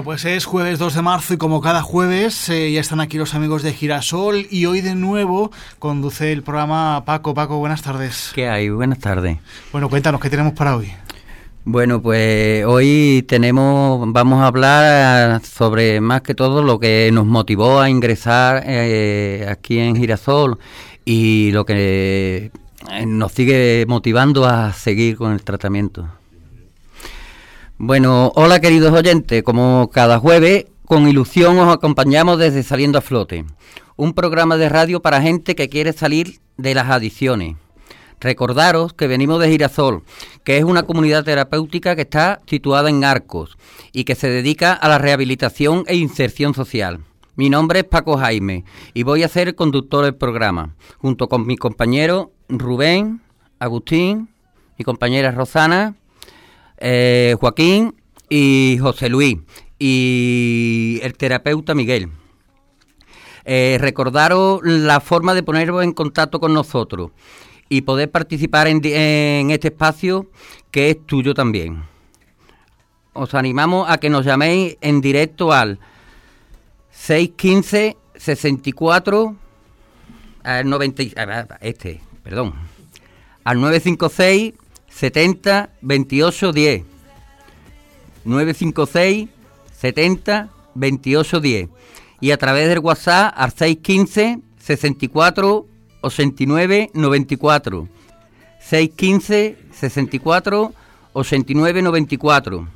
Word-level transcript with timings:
Bueno, 0.00 0.12
pues 0.12 0.24
es 0.24 0.46
jueves 0.46 0.78
2 0.78 0.94
de 0.94 1.02
marzo 1.02 1.34
y 1.34 1.36
como 1.36 1.60
cada 1.60 1.82
jueves 1.82 2.48
eh, 2.48 2.72
ya 2.72 2.80
están 2.80 3.00
aquí 3.00 3.18
los 3.18 3.34
amigos 3.34 3.62
de 3.62 3.74
Girasol 3.74 4.46
y 4.50 4.64
hoy 4.64 4.80
de 4.80 4.94
nuevo 4.94 5.50
conduce 5.78 6.32
el 6.32 6.42
programa 6.42 7.04
Paco. 7.04 7.34
Paco, 7.34 7.58
buenas 7.58 7.82
tardes. 7.82 8.32
¿Qué 8.34 8.48
hay? 8.48 8.70
Buenas 8.70 8.98
tardes. 8.98 9.36
Bueno, 9.72 9.90
cuéntanos, 9.90 10.18
¿qué 10.22 10.30
tenemos 10.30 10.54
para 10.54 10.74
hoy? 10.74 10.90
Bueno, 11.66 12.00
pues 12.00 12.64
hoy 12.64 13.26
tenemos, 13.28 14.10
vamos 14.10 14.40
a 14.40 14.46
hablar 14.46 15.42
sobre 15.44 16.00
más 16.00 16.22
que 16.22 16.34
todo 16.34 16.62
lo 16.62 16.80
que 16.80 17.10
nos 17.12 17.26
motivó 17.26 17.78
a 17.78 17.90
ingresar 17.90 18.62
eh, 18.64 19.46
aquí 19.50 19.80
en 19.80 19.96
Girasol 19.96 20.58
y 21.04 21.50
lo 21.52 21.66
que 21.66 22.50
eh, 22.90 23.06
nos 23.06 23.32
sigue 23.32 23.84
motivando 23.86 24.46
a 24.46 24.72
seguir 24.72 25.18
con 25.18 25.32
el 25.32 25.42
tratamiento. 25.42 26.08
Bueno, 27.82 28.30
hola 28.34 28.60
queridos 28.60 28.92
oyentes, 28.92 29.42
como 29.42 29.88
cada 29.90 30.18
jueves, 30.18 30.66
con 30.84 31.08
ilusión 31.08 31.58
os 31.58 31.74
acompañamos 31.74 32.38
desde 32.38 32.62
Saliendo 32.62 32.98
a 32.98 33.00
Flote, 33.00 33.46
un 33.96 34.12
programa 34.12 34.58
de 34.58 34.68
radio 34.68 35.00
para 35.00 35.22
gente 35.22 35.54
que 35.54 35.70
quiere 35.70 35.94
salir 35.94 36.40
de 36.58 36.74
las 36.74 36.90
adicciones. 36.90 37.56
Recordaros 38.20 38.92
que 38.92 39.06
venimos 39.06 39.40
de 39.40 39.48
Girasol, 39.48 40.02
que 40.44 40.58
es 40.58 40.64
una 40.64 40.82
comunidad 40.82 41.24
terapéutica 41.24 41.96
que 41.96 42.02
está 42.02 42.42
situada 42.44 42.90
en 42.90 43.02
Arcos 43.02 43.56
y 43.94 44.04
que 44.04 44.14
se 44.14 44.28
dedica 44.28 44.74
a 44.74 44.86
la 44.86 44.98
rehabilitación 44.98 45.84
e 45.86 45.96
inserción 45.96 46.52
social. 46.52 47.00
Mi 47.34 47.48
nombre 47.48 47.78
es 47.78 47.84
Paco 47.86 48.18
Jaime 48.18 48.66
y 48.92 49.04
voy 49.04 49.22
a 49.22 49.28
ser 49.28 49.48
el 49.48 49.54
conductor 49.54 50.04
del 50.04 50.16
programa, 50.16 50.76
junto 50.98 51.30
con 51.30 51.46
mi 51.46 51.56
compañero 51.56 52.30
Rubén, 52.50 53.22
Agustín, 53.58 54.28
mi 54.76 54.84
compañera 54.84 55.30
Rosana 55.30 55.94
eh, 56.80 57.36
Joaquín 57.38 57.94
y 58.28 58.78
José 58.80 59.08
Luis 59.08 59.38
y 59.78 60.98
el 61.02 61.14
terapeuta 61.16 61.74
Miguel. 61.74 62.08
Eh, 63.44 63.78
recordaros 63.80 64.60
la 64.62 65.00
forma 65.00 65.34
de 65.34 65.42
poneros 65.42 65.82
en 65.82 65.92
contacto 65.92 66.40
con 66.40 66.52
nosotros 66.52 67.10
y 67.68 67.82
poder 67.82 68.10
participar 68.10 68.66
en, 68.66 68.80
en 68.84 69.50
este 69.50 69.68
espacio 69.68 70.30
que 70.70 70.90
es 70.90 71.06
tuyo 71.06 71.34
también. 71.34 71.84
Os 73.12 73.34
animamos 73.34 73.88
a 73.88 73.98
que 73.98 74.10
nos 74.10 74.24
llaméis 74.24 74.76
en 74.80 75.00
directo 75.00 75.52
al 75.52 75.78
615 76.90 77.96
64 78.20 79.36
al 80.42 80.68
90 80.68 81.02
este, 81.60 82.00
perdón, 82.22 82.54
al 83.44 83.60
956 83.60 84.54
70 84.90 85.70
28 85.80 86.52
10. 86.52 86.84
956 88.24 89.28
70 89.78 90.50
28 90.74 91.40
10. 91.40 91.68
Y 92.20 92.32
a 92.32 92.36
través 92.36 92.68
del 92.68 92.80
WhatsApp 92.80 93.32
al 93.36 93.50
615 93.50 94.40
64 94.58 95.66
89 96.02 96.90
94. 96.92 97.88
615 98.60 99.56
64 99.72 100.74
89 101.12 101.82
94. 101.82 102.68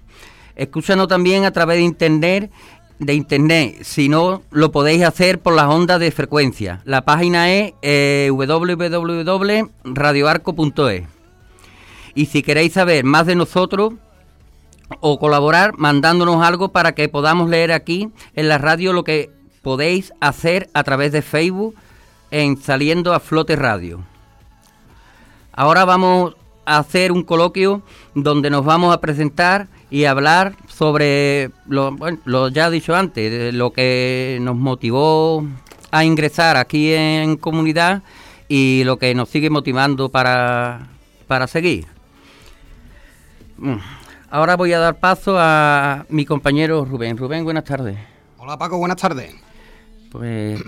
Escúchanos 0.57 1.09
también 1.09 1.45
a 1.45 1.51
través 1.51 1.79
de 1.79 1.83
internet, 1.83 2.53
de 2.99 3.15
internet. 3.15 3.83
Si 3.83 4.09
no, 4.09 4.43
lo 4.51 4.71
podéis 4.73 5.05
hacer 5.05 5.41
por 5.41 5.55
las 5.55 5.67
ondas 5.67 6.01
de 6.01 6.11
frecuencia. 6.11 6.81
La 6.85 7.05
página 7.05 7.53
es 7.53 7.75
eh, 7.83 8.31
www.radioarco.es. 8.33 11.14
Y 12.15 12.27
si 12.27 12.43
queréis 12.43 12.75
saber 12.75 13.05
más 13.05 13.27
de 13.27 13.35
nosotros 13.35 13.95
o 15.01 15.19
colaborar 15.19 15.73
mandándonos 15.77 16.45
algo 16.45 16.69
para 16.69 16.95
que 16.95 17.09
podamos 17.09 17.49
leer 17.49 17.73
aquí 17.73 18.11
en 18.35 18.49
la 18.49 18.59
radio 18.59 18.93
lo 18.93 19.05
que 19.05 19.31
podéis 19.63 20.13
hacer 20.21 20.69
a 20.75 20.85
través 20.85 21.13
de 21.13 21.23
Facebook 21.23 21.75
en 22.31 22.57
Saliendo 22.57 23.15
a 23.15 23.21
Flote 23.21 23.57
Radio. 23.57 24.01
Ahora 25.53 25.85
vamos 25.85 26.35
a 26.67 26.79
hacer 26.79 27.13
un 27.13 27.23
coloquio 27.23 27.83
donde 28.15 28.51
nos 28.51 28.65
vamos 28.65 28.95
a 28.95 29.01
presentar 29.01 29.69
y 29.91 30.05
hablar 30.05 30.57
sobre 30.69 31.51
lo, 31.69 31.93
bueno, 31.93 32.19
lo 32.25 32.49
ya 32.49 32.71
dicho 32.71 32.95
antes, 32.95 33.55
lo 33.55 33.73
que 33.73 34.39
nos 34.41 34.57
motivó 34.57 35.45
a 35.91 36.05
ingresar 36.05 36.57
aquí 36.57 36.93
en 36.93 37.37
comunidad 37.37 38.03
y 38.49 38.83
lo 38.85 38.99
que 38.99 39.15
nos 39.15 39.29
sigue 39.29 39.51
motivando 39.51 40.09
para, 40.09 40.89
para 41.29 41.47
seguir. 41.47 41.94
Mm. 43.59 43.77
Ahora 44.31 44.57
voy 44.57 44.73
a 44.73 44.79
dar 44.79 44.99
paso 44.99 45.37
a 45.39 46.07
mi 46.09 46.25
compañero 46.25 46.85
Rubén. 46.85 47.17
Rubén, 47.17 47.45
buenas 47.45 47.65
tardes. 47.65 47.97
Hola 48.39 48.59
Paco, 48.59 48.79
buenas 48.79 48.97
tardes. 48.97 49.33
Pues, 50.11 50.61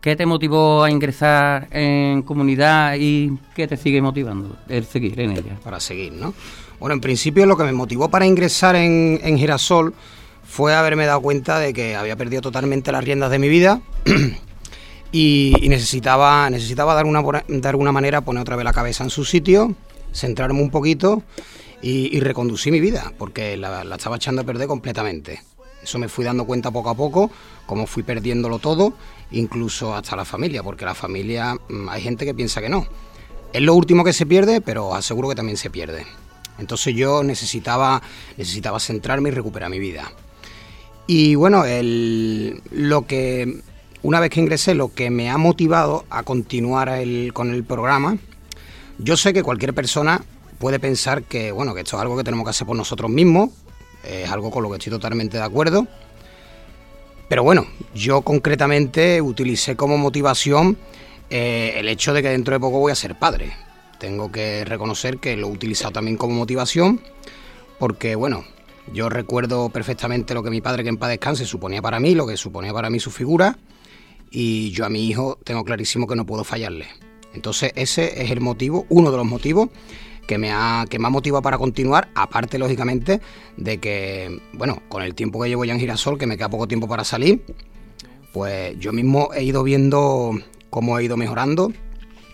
¿qué 0.00 0.16
te 0.16 0.24
motivó 0.24 0.82
a 0.82 0.90
ingresar 0.90 1.68
en 1.70 2.22
comunidad 2.22 2.94
y 2.98 3.38
qué 3.54 3.68
te 3.68 3.76
sigue 3.76 4.00
motivando 4.00 4.56
el 4.68 4.84
seguir 4.84 5.20
en 5.20 5.32
ella? 5.32 5.58
Para 5.62 5.78
seguir, 5.78 6.12
¿no? 6.12 6.34
Bueno, 6.80 6.94
en 6.94 7.00
principio 7.00 7.46
lo 7.46 7.56
que 7.56 7.64
me 7.64 7.72
motivó 7.72 8.08
para 8.08 8.26
ingresar 8.26 8.76
en, 8.76 9.20
en 9.22 9.38
Girasol 9.38 9.94
fue 10.44 10.74
haberme 10.74 11.06
dado 11.06 11.20
cuenta 11.20 11.58
de 11.58 11.72
que 11.72 11.96
había 11.96 12.16
perdido 12.16 12.42
totalmente 12.42 12.92
las 12.92 13.04
riendas 13.04 13.30
de 13.30 13.38
mi 13.38 13.48
vida 13.48 13.80
y, 15.12 15.54
y, 15.60 15.68
necesitaba, 15.68 16.48
necesitaba 16.50 16.94
dar 16.94 17.04
una, 17.04 17.22
de 17.46 17.68
alguna 17.68 17.92
manera 17.92 18.22
poner 18.22 18.40
otra 18.40 18.56
vez 18.56 18.64
la 18.64 18.72
cabeza 18.72 19.04
en 19.04 19.10
su 19.10 19.24
sitio, 19.24 19.74
centrarme 20.12 20.60
un 20.60 20.70
poquito 20.70 21.22
y, 21.82 22.20
reconducir 22.20 22.72
mi 22.72 22.80
vida, 22.80 23.12
porque 23.18 23.56
la, 23.56 23.82
estaba 23.82 24.16
echando 24.16 24.42
a 24.42 24.44
perder 24.44 24.68
completamente. 24.68 25.42
Eso 25.82 25.98
me 25.98 26.08
fui 26.08 26.24
dando 26.24 26.44
cuenta 26.44 26.70
poco 26.70 26.90
a 26.90 26.94
poco, 26.94 27.30
cómo 27.66 27.88
fui 27.88 28.04
perdiéndolo 28.04 28.60
todo, 28.60 28.94
incluso 29.32 29.94
hasta 29.94 30.14
la 30.14 30.24
familia, 30.24 30.62
porque 30.62 30.84
la 30.84 30.94
familia 30.94 31.56
mm, 31.68 31.88
hay 31.88 32.02
gente 32.02 32.24
que 32.24 32.34
piensa 32.34 32.60
que 32.60 32.68
no. 32.68 32.86
Es 33.52 33.60
lo 33.60 33.74
último 33.74 34.04
que 34.04 34.12
se 34.12 34.24
pierde, 34.24 34.60
pero 34.60 34.94
aseguro 34.94 35.28
que 35.28 35.34
también 35.34 35.56
se 35.56 35.70
pierde. 35.70 36.06
Entonces 36.58 36.94
yo 36.94 37.24
necesitaba, 37.24 38.00
necesitaba 38.36 38.78
centrarme 38.78 39.30
y 39.30 39.32
recuperar 39.32 39.68
mi 39.68 39.80
vida. 39.80 40.12
Y 41.08 41.34
bueno, 41.34 41.64
lo 42.70 43.06
que 43.06 43.60
una 44.02 44.20
vez 44.20 44.30
que 44.30 44.40
ingresé, 44.40 44.74
lo 44.74 44.94
que 44.94 45.10
me 45.10 45.30
ha 45.30 45.36
motivado 45.36 46.04
a 46.10 46.22
continuar 46.22 47.00
con 47.32 47.52
el 47.52 47.64
programa, 47.64 48.16
yo 48.98 49.16
sé 49.16 49.32
que 49.32 49.42
cualquier 49.42 49.74
persona 49.74 50.24
puede 50.62 50.78
pensar 50.78 51.24
que, 51.24 51.50
bueno, 51.50 51.74
que 51.74 51.80
esto 51.80 51.96
es 51.96 52.02
algo 52.02 52.16
que 52.16 52.22
tenemos 52.22 52.44
que 52.44 52.50
hacer 52.50 52.68
por 52.68 52.76
nosotros 52.76 53.10
mismos, 53.10 53.50
es 54.04 54.30
algo 54.30 54.52
con 54.52 54.62
lo 54.62 54.70
que 54.70 54.76
estoy 54.76 54.92
totalmente 54.92 55.36
de 55.36 55.42
acuerdo. 55.42 55.88
Pero 57.28 57.42
bueno, 57.42 57.66
yo 57.96 58.22
concretamente 58.22 59.20
utilicé 59.20 59.74
como 59.74 59.98
motivación 59.98 60.78
eh, 61.30 61.74
el 61.78 61.88
hecho 61.88 62.14
de 62.14 62.22
que 62.22 62.28
dentro 62.28 62.54
de 62.54 62.60
poco 62.60 62.78
voy 62.78 62.92
a 62.92 62.94
ser 62.94 63.18
padre. 63.18 63.52
Tengo 63.98 64.30
que 64.30 64.64
reconocer 64.64 65.18
que 65.18 65.36
lo 65.36 65.48
he 65.48 65.50
utilizado 65.50 65.90
también 65.94 66.16
como 66.16 66.36
motivación, 66.36 67.00
porque 67.80 68.14
bueno, 68.14 68.44
yo 68.92 69.08
recuerdo 69.08 69.68
perfectamente 69.68 70.32
lo 70.32 70.44
que 70.44 70.50
mi 70.50 70.60
padre 70.60 70.84
que 70.84 70.90
en 70.90 70.96
paz 70.96 71.10
descanse 71.10 71.44
suponía 71.44 71.82
para 71.82 71.98
mí, 71.98 72.14
lo 72.14 72.24
que 72.24 72.36
suponía 72.36 72.72
para 72.72 72.88
mí 72.88 73.00
su 73.00 73.10
figura, 73.10 73.58
y 74.30 74.70
yo 74.70 74.84
a 74.84 74.88
mi 74.88 75.08
hijo 75.08 75.40
tengo 75.42 75.64
clarísimo 75.64 76.06
que 76.06 76.14
no 76.14 76.24
puedo 76.24 76.44
fallarle. 76.44 76.86
Entonces 77.34 77.72
ese 77.74 78.22
es 78.22 78.30
el 78.30 78.40
motivo, 78.40 78.86
uno 78.90 79.10
de 79.10 79.16
los 79.16 79.26
motivos 79.26 79.70
que 80.26 80.38
me 80.38 80.50
ha, 80.52 80.86
que 80.88 80.98
me 80.98 81.06
ha 81.06 81.10
motivado 81.10 81.42
para 81.42 81.58
continuar, 81.58 82.08
aparte 82.14 82.58
lógicamente 82.58 83.20
de 83.56 83.78
que, 83.78 84.40
bueno, 84.52 84.82
con 84.88 85.02
el 85.02 85.14
tiempo 85.14 85.40
que 85.40 85.48
llevo 85.48 85.64
ya 85.64 85.74
en 85.74 85.80
Girasol, 85.80 86.18
que 86.18 86.26
me 86.26 86.36
queda 86.36 86.48
poco 86.48 86.68
tiempo 86.68 86.88
para 86.88 87.04
salir, 87.04 87.44
pues 88.32 88.78
yo 88.78 88.92
mismo 88.92 89.30
he 89.34 89.42
ido 89.42 89.62
viendo 89.62 90.32
cómo 90.70 90.98
he 90.98 91.04
ido 91.04 91.16
mejorando, 91.16 91.72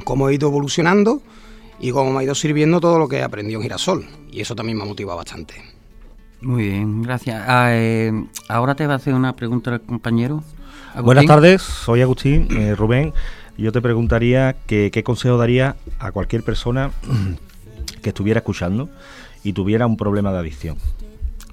cómo 0.05 0.29
he 0.29 0.35
ido 0.35 0.49
evolucionando 0.49 1.23
y 1.81 1.91
cómo 1.91 2.13
me 2.13 2.21
ha 2.21 2.23
ido 2.25 2.35
sirviendo 2.35 2.81
todo 2.81 2.99
lo 2.99 3.09
que 3.09 3.17
he 3.17 3.23
aprendido 3.23 3.59
en 3.59 3.65
Girasol. 3.65 4.07
Y 4.31 4.41
eso 4.41 4.55
también 4.55 4.79
me 4.79 4.85
ha 4.85 4.87
motivado 4.87 5.17
bastante. 5.17 5.55
Muy 6.41 6.69
bien, 6.69 7.03
gracias. 7.03 7.43
Ah, 7.49 7.71
eh, 7.73 8.13
ahora 8.49 8.75
te 8.75 8.87
va 8.87 8.93
a 8.93 8.97
hacer 8.97 9.15
una 9.15 9.35
pregunta 9.35 9.75
el 9.75 9.81
compañero. 9.81 10.45
Agustín. 10.91 11.05
Buenas 11.05 11.27
tardes, 11.27 11.63
soy 11.63 12.03
Agustín, 12.03 12.49
eh, 12.51 12.75
Rubén. 12.77 13.13
Yo 13.57 13.73
te 13.73 13.83
preguntaría 13.83 14.55
que, 14.67 14.91
qué 14.93 15.03
consejo 15.03 15.37
daría 15.37 15.75
a 15.99 16.13
cualquier 16.13 16.45
persona 16.45 16.93
que 18.01 18.11
estuviera 18.11 18.39
escuchando 18.39 18.89
y 19.45 19.53
tuviera 19.53 19.87
un 19.87 19.97
problema 19.97 20.33
de 20.33 20.39
adicción. 20.39 20.79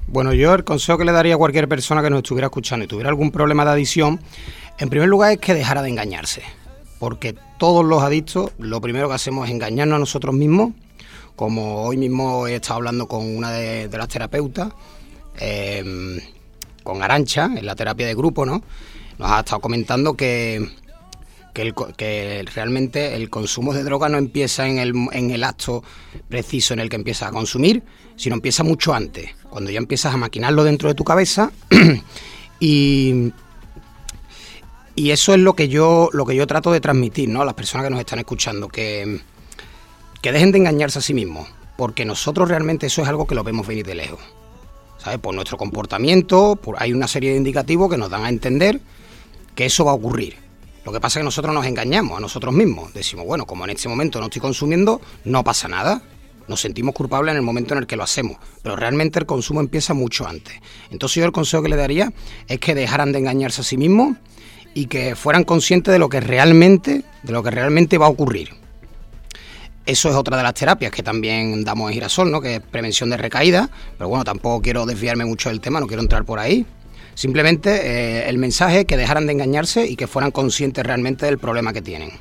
Bueno, 0.08 0.34
yo 0.34 0.54
el 0.54 0.64
consejo 0.64 0.98
que 0.98 1.06
le 1.06 1.12
daría 1.12 1.36
a 1.36 1.38
cualquier 1.38 1.68
persona 1.68 2.04
que 2.04 2.10
nos 2.10 2.20
estuviera 2.20 2.48
escuchando 2.48 2.86
y 2.86 2.88
tuviera 2.88 3.10
algún 3.10 3.32
problema 3.32 3.66
de 3.66 3.72
adicción, 3.72 4.20
en 4.78 4.90
primer 4.90 5.10
lugar 5.10 5.32
es 5.32 5.40
que 5.40 5.54
dejara 5.54 5.82
de 5.82 5.90
engañarse. 5.90 6.44
Porque 7.00 7.36
todos 7.58 7.84
los 7.84 8.04
adictos, 8.04 8.52
lo 8.58 8.80
primero 8.82 9.08
que 9.08 9.16
hacemos 9.16 9.48
es 9.48 9.54
engañarnos 9.54 9.96
a 9.96 10.00
nosotros 10.00 10.36
mismos. 10.36 10.74
Como 11.36 11.84
hoy 11.84 11.98
mismo 11.98 12.48
he 12.48 12.56
estado 12.56 12.76
hablando 12.76 13.08
con 13.08 13.26
una 13.36 13.52
de, 13.52 13.90
las 13.90 14.08
terapeutas, 14.08 14.72
eh, 15.40 16.22
con 16.84 17.04
Arancha, 17.04 17.46
en 17.46 17.66
la 17.66 17.76
terapia 17.76 18.08
de 18.08 18.16
grupo, 18.16 18.46
¿no? 18.46 18.64
Nos 19.18 19.32
ha 19.32 19.40
estado 19.40 19.60
comentando 19.60 20.14
que, 20.14 20.66
que, 21.56 22.46
realmente 22.54 23.16
el 23.16 23.30
consumo 23.30 23.74
de 23.74 23.84
droga 23.84 24.10
no 24.10 24.18
empieza 24.18 24.68
en 24.68 24.78
el, 24.78 24.94
en 25.14 25.32
el 25.32 25.44
acto 25.44 25.84
preciso 26.28 26.74
en 26.74 26.82
el 26.82 26.90
que 26.90 26.98
empiezas 26.98 27.30
a 27.30 27.32
consumir, 27.32 27.84
sino 28.18 28.36
empieza 28.36 28.64
mucho 28.64 28.94
antes, 28.94 29.32
cuando 29.50 29.72
ya 29.72 29.78
empiezas 29.78 30.14
a 30.14 30.18
maquinarlo 30.18 30.64
dentro 30.64 30.90
de 30.90 30.96
tu 30.96 31.04
cabeza 31.04 31.52
y, 32.60 33.32
y 34.96 35.12
eso 35.12 35.34
es 35.34 35.40
lo 35.40 35.54
que 35.54 35.70
yo 35.70 36.10
lo 36.12 36.26
que 36.26 36.36
yo 36.36 36.46
trato 36.46 36.72
de 36.72 36.82
transmitir 36.82 37.30
¿no? 37.30 37.42
a 37.42 37.46
las 37.46 37.54
personas 37.54 37.86
que 37.86 37.92
nos 37.92 38.00
están 38.00 38.20
escuchando, 38.20 38.68
que, 38.68 39.22
que 40.22 40.32
dejen 40.32 40.52
de 40.52 40.60
engañarse 40.60 41.00
a 41.00 41.02
sí 41.02 41.14
mismos, 41.14 41.48
porque 41.78 42.04
nosotros 42.04 42.50
realmente 42.50 42.88
eso 42.88 43.02
es 43.02 43.08
algo 43.08 43.26
que 43.26 43.36
lo 43.36 43.44
vemos 43.44 43.66
venir 43.66 43.86
de 43.86 43.96
lejos. 43.96 44.20
¿sabes? 44.98 45.20
Por 45.20 45.34
nuestro 45.36 45.58
comportamiento, 45.58 46.58
por, 46.58 46.76
hay 46.80 46.92
una 46.92 47.08
serie 47.08 47.32
de 47.32 47.38
indicativos 47.38 47.90
que 47.90 47.98
nos 47.98 48.10
dan 48.10 48.26
a 48.26 48.30
entender 48.30 48.82
que 49.56 49.66
eso 49.66 49.86
va 49.86 49.92
a 49.92 49.96
ocurrir. 49.96 50.45
Lo 50.86 50.92
que 50.92 51.00
pasa 51.00 51.20
es 51.20 51.22
que 51.22 51.26
nosotros 51.26 51.54
nos 51.54 51.66
engañamos 51.66 52.18
a 52.18 52.22
nosotros 52.22 52.54
mismos. 52.54 52.94
Decimos, 52.94 53.26
bueno, 53.26 53.46
como 53.46 53.64
en 53.64 53.72
este 53.72 53.90
momento 53.90 54.20
no 54.20 54.26
estoy 54.26 54.42
consumiendo, 54.42 55.02
no 55.24 55.44
pasa 55.44 55.68
nada. 55.68 56.02
Nos 56.48 56.62
sentimos 56.62 56.94
culpables 56.94 57.32
en 57.32 57.38
el 57.38 57.42
momento 57.42 57.74
en 57.74 57.80
el 57.80 57.88
que 57.88 57.96
lo 57.96 58.04
hacemos, 58.04 58.38
pero 58.62 58.76
realmente 58.76 59.18
el 59.18 59.26
consumo 59.26 59.62
empieza 59.62 59.96
mucho 59.96 60.28
antes. 60.28 60.54
Entonces 60.92 61.16
yo 61.16 61.26
el 61.26 61.32
consejo 61.32 61.64
que 61.64 61.70
le 61.70 61.76
daría 61.76 62.14
es 62.48 62.60
que 62.60 62.76
dejaran 62.76 63.12
de 63.12 63.18
engañarse 63.18 63.62
a 63.62 63.64
sí 63.64 63.78
mismos 63.78 64.16
y 64.76 64.86
que 64.86 65.16
fueran 65.16 65.44
conscientes 65.44 65.92
de 65.92 65.98
lo 65.98 66.08
que 66.08 66.20
realmente, 66.20 67.04
de 67.24 67.34
lo 67.34 67.42
que 67.42 67.50
realmente 67.50 67.98
va 67.98 68.06
a 68.06 68.10
ocurrir. 68.10 68.50
Eso 69.88 70.10
es 70.10 70.16
otra 70.16 70.38
de 70.38 70.44
las 70.44 70.54
terapias 70.54 70.92
que 70.92 71.02
también 71.02 71.64
damos 71.64 71.90
en 71.90 71.96
Girasol, 71.96 72.32
¿no? 72.32 72.42
que 72.42 72.56
es 72.56 72.62
prevención 72.62 73.10
de 73.10 73.18
recaída, 73.18 73.70
pero 73.98 74.08
bueno, 74.08 74.24
tampoco 74.24 74.62
quiero 74.62 74.86
desviarme 74.86 75.26
mucho 75.26 75.50
del 75.50 75.62
tema, 75.62 75.80
no 75.80 75.88
quiero 75.88 76.04
entrar 76.04 76.26
por 76.26 76.38
ahí. 76.38 76.66
Simplemente 77.16 77.70
eh, 77.72 78.30
el 78.30 78.38
mensaje 78.38 78.86
que 78.86 78.98
dejaran 78.98 79.26
de 79.26 79.34
engañarse 79.34 79.88
y 79.88 79.96
que 79.96 80.06
fueran 80.06 80.32
conscientes 80.32 80.86
realmente 80.86 81.26
del 81.26 81.40
problema 81.40 81.74
que 81.74 81.82
tienen. 81.82 82.12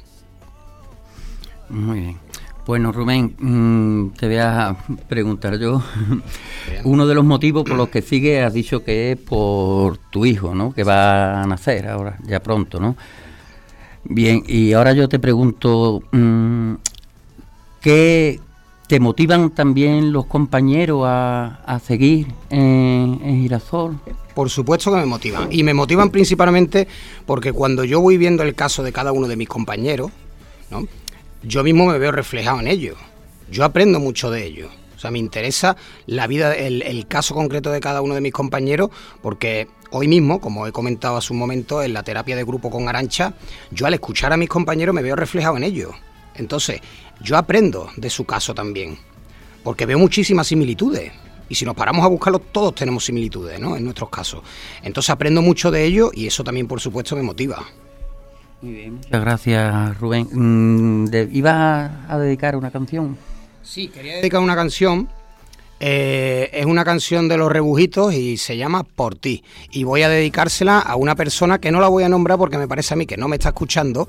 Muy 1.68 2.00
bien. 2.00 2.18
Bueno, 2.66 2.92
Rubén, 2.92 3.34
mm, 3.38 4.14
te 4.16 4.26
voy 4.26 4.38
a 4.38 4.74
preguntar 5.06 5.58
yo. 5.58 5.82
Uno 6.84 7.06
de 7.06 7.14
los 7.14 7.24
motivos 7.24 7.64
por 7.64 7.76
los 7.76 7.90
que 7.90 8.00
sigue 8.00 8.42
has 8.42 8.54
dicho 8.54 8.82
que 8.82 9.12
es 9.12 9.18
por 9.18 9.98
tu 9.98 10.24
hijo, 10.24 10.54
¿no? 10.54 10.72
Que 10.72 10.82
va 10.82 11.42
a 11.42 11.46
nacer 11.46 11.88
ahora, 11.88 12.16
ya 12.24 12.40
pronto, 12.40 12.80
¿no? 12.80 12.96
Bien, 14.04 14.42
y 14.46 14.72
ahora 14.72 14.92
yo 14.92 15.08
te 15.08 15.18
pregunto, 15.18 16.02
mm, 16.12 16.74
¿qué, 17.82 18.40
¿Te 18.86 19.00
motivan 19.00 19.50
también 19.50 20.12
los 20.12 20.26
compañeros 20.26 21.04
a, 21.06 21.80
seguir 21.86 22.26
en, 22.50 23.18
Girasol? 23.40 23.98
Por 24.34 24.50
supuesto 24.50 24.90
que 24.90 24.98
me 24.98 25.06
motivan. 25.06 25.48
Y 25.50 25.62
me 25.62 25.72
motivan 25.72 26.10
principalmente 26.10 26.86
porque 27.24 27.52
cuando 27.52 27.84
yo 27.84 28.00
voy 28.00 28.18
viendo 28.18 28.42
el 28.42 28.54
caso 28.54 28.82
de 28.82 28.92
cada 28.92 29.12
uno 29.12 29.26
de 29.26 29.36
mis 29.36 29.48
compañeros, 29.48 30.10
¿no? 30.70 30.86
yo 31.42 31.62
mismo 31.64 31.86
me 31.86 31.98
veo 31.98 32.12
reflejado 32.12 32.60
en 32.60 32.68
ellos. 32.68 32.98
Yo 33.50 33.64
aprendo 33.64 34.00
mucho 34.00 34.30
de 34.30 34.44
ellos. 34.44 34.70
O 34.96 34.98
sea, 34.98 35.10
me 35.10 35.18
interesa 35.18 35.76
la 36.06 36.26
vida, 36.26 36.54
el, 36.54 36.82
el 36.82 37.06
caso 37.06 37.34
concreto 37.34 37.70
de 37.70 37.80
cada 37.80 38.02
uno 38.02 38.14
de 38.14 38.20
mis 38.20 38.32
compañeros, 38.32 38.90
porque 39.22 39.68
hoy 39.90 40.08
mismo, 40.08 40.40
como 40.40 40.66
he 40.66 40.72
comentado 40.72 41.16
hace 41.16 41.32
un 41.32 41.38
momento 41.38 41.82
en 41.82 41.94
la 41.94 42.02
terapia 42.02 42.36
de 42.36 42.44
grupo 42.44 42.70
con 42.70 42.88
Arancha, 42.88 43.32
yo 43.70 43.86
al 43.86 43.94
escuchar 43.94 44.32
a 44.34 44.36
mis 44.36 44.48
compañeros 44.48 44.94
me 44.94 45.02
veo 45.02 45.16
reflejado 45.16 45.56
en 45.56 45.64
ellos. 45.64 45.94
Entonces, 46.36 46.80
yo 47.20 47.36
aprendo 47.36 47.90
de 47.96 48.10
su 48.10 48.24
caso 48.24 48.54
también, 48.54 48.98
porque 49.62 49.86
veo 49.86 49.98
muchísimas 49.98 50.46
similitudes. 50.46 51.12
Y 51.48 51.54
si 51.54 51.64
nos 51.64 51.74
paramos 51.74 52.04
a 52.04 52.08
buscarlo, 52.08 52.38
todos 52.38 52.74
tenemos 52.74 53.04
similitudes, 53.04 53.60
¿no? 53.60 53.76
En 53.76 53.84
nuestros 53.84 54.08
casos. 54.08 54.42
Entonces 54.82 55.10
aprendo 55.10 55.42
mucho 55.42 55.70
de 55.70 55.84
ello 55.84 56.10
y 56.14 56.26
eso 56.26 56.42
también, 56.42 56.66
por 56.66 56.80
supuesto, 56.80 57.16
me 57.16 57.22
motiva. 57.22 57.62
Muy 58.62 58.72
bien, 58.72 58.94
muchas 58.94 59.20
gracias, 59.20 60.00
Rubén. 60.00 60.28
Mm, 60.32 61.08
¿Ibas 61.32 61.90
a 62.08 62.18
dedicar 62.18 62.56
una 62.56 62.70
canción? 62.70 63.16
Sí, 63.62 63.88
quería 63.88 64.16
dedicar 64.16 64.40
una 64.40 64.54
canción. 64.54 65.08
Eh, 65.80 66.50
es 66.52 66.64
una 66.64 66.84
canción 66.84 67.28
de 67.28 67.36
los 67.36 67.52
rebujitos 67.52 68.14
y 68.14 68.38
se 68.38 68.56
llama 68.56 68.84
Por 68.84 69.16
ti. 69.16 69.44
Y 69.70 69.84
voy 69.84 70.02
a 70.02 70.08
dedicársela 70.08 70.78
a 70.78 70.96
una 70.96 71.14
persona 71.14 71.58
que 71.58 71.70
no 71.70 71.80
la 71.80 71.88
voy 71.88 72.04
a 72.04 72.08
nombrar 72.08 72.38
porque 72.38 72.56
me 72.56 72.68
parece 72.68 72.94
a 72.94 72.96
mí 72.96 73.04
que 73.04 73.16
no 73.18 73.28
me 73.28 73.36
está 73.36 73.50
escuchando, 73.50 74.08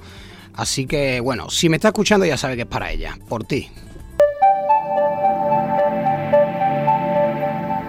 Así 0.56 0.86
que 0.86 1.20
bueno, 1.20 1.50
si 1.50 1.70
me 1.70 1.78
está 1.78 1.90
escuchando 1.90 2.26
ya 2.26 2.38
sabe 2.38 2.56
que 2.56 2.62
es 2.64 2.68
para 2.68 2.92
ella, 2.92 3.18
por 3.28 3.44
ti. 3.44 3.70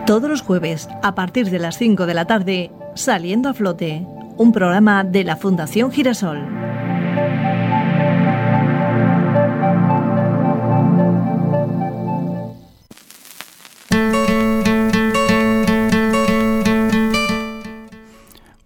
Todos 0.06 0.30
los 0.30 0.40
jueves, 0.40 0.88
a 1.02 1.16
partir 1.16 1.50
de 1.50 1.58
las 1.58 1.78
5 1.78 2.06
de 2.06 2.14
la 2.14 2.26
tarde, 2.26 2.70
Saliendo 2.94 3.48
a 3.48 3.54
Flote, 3.54 4.06
un 4.36 4.52
programa 4.52 5.02
de 5.02 5.24
la 5.24 5.36
Fundación 5.36 5.90
Girasol. 5.90 6.65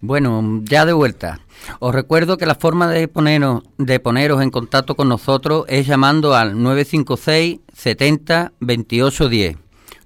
Bueno, 0.01 0.61
ya 0.63 0.85
de 0.87 0.93
vuelta. 0.93 1.41
Os 1.79 1.93
recuerdo 1.93 2.37
que 2.37 2.47
la 2.47 2.55
forma 2.55 2.87
de 2.87 3.07
poneros, 3.07 3.61
de 3.77 3.99
poneros 3.99 4.41
en 4.41 4.49
contacto 4.49 4.95
con 4.95 5.07
nosotros 5.07 5.65
es 5.67 5.85
llamando 5.85 6.33
al 6.33 6.61
956 6.61 7.59
70 7.71 8.53
28 8.59 9.29
10. 9.29 9.57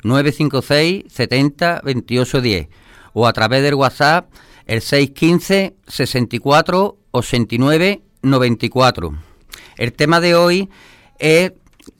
956 0.04 1.06
70 1.08 1.82
28 1.82 2.42
10. 2.42 2.68
O 3.14 3.26
a 3.26 3.32
través 3.32 3.64
del 3.64 3.76
WhatsApp 3.76 4.30
el 4.66 4.82
615 4.82 5.76
64 5.88 6.98
89 7.12 8.02
94. 8.22 9.18
El 9.78 9.94
tema 9.94 10.20
de 10.20 10.36
hoy 10.36 10.70
es 11.20 11.54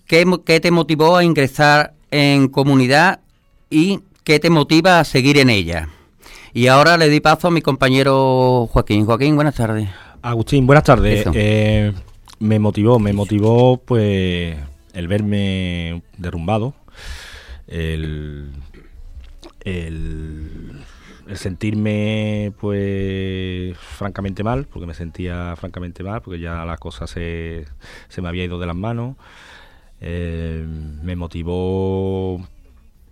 qué, 0.06 0.26
qué 0.46 0.60
te 0.60 0.72
motivó 0.72 1.16
a 1.16 1.24
ingresar 1.24 1.94
en 2.12 2.50
comunidad 2.50 3.22
y 3.70 4.02
qué 4.26 4.42
te 4.42 4.50
motiva 4.50 5.00
a 5.00 5.06
seguir 5.06 5.38
en 5.38 5.50
ella. 5.50 5.88
Y 6.56 6.68
ahora 6.68 6.96
le 6.96 7.10
di 7.10 7.20
paso 7.20 7.50
a 7.50 7.52
mi 7.52 7.62
compañero 7.62 8.70
Joaquín. 8.72 9.06
Joaquín, 9.06 9.36
buenas 9.36 9.56
tardes. 9.56 9.90
Agustín, 10.22 10.66
buenas 10.66 10.86
tardes. 10.86 11.28
Eh, 11.34 11.92
me 12.40 12.60
motivó, 12.60 12.98
me 12.98 13.12
motivó 13.12 13.76
pues 13.76 14.56
el 14.94 15.08
verme 15.10 16.02
derrumbado, 16.18 16.74
el, 17.68 18.54
el, 19.66 20.80
sentirme 21.34 22.54
pues 22.58 23.78
francamente 23.78 24.42
mal, 24.42 24.66
porque 24.66 24.88
me 24.88 24.94
sentía 24.94 25.58
francamente 25.58 26.04
mal, 26.04 26.22
porque 26.22 26.40
ya 26.40 26.64
la 26.64 26.78
cosa 26.78 27.06
se, 27.06 27.66
se 28.08 28.22
me 28.22 28.30
había 28.30 28.46
ido 28.46 28.60
de 28.60 28.66
las 28.66 28.78
manos. 28.78 29.18
Eh, 30.00 30.66
me 31.04 31.18
motivó 31.18 32.42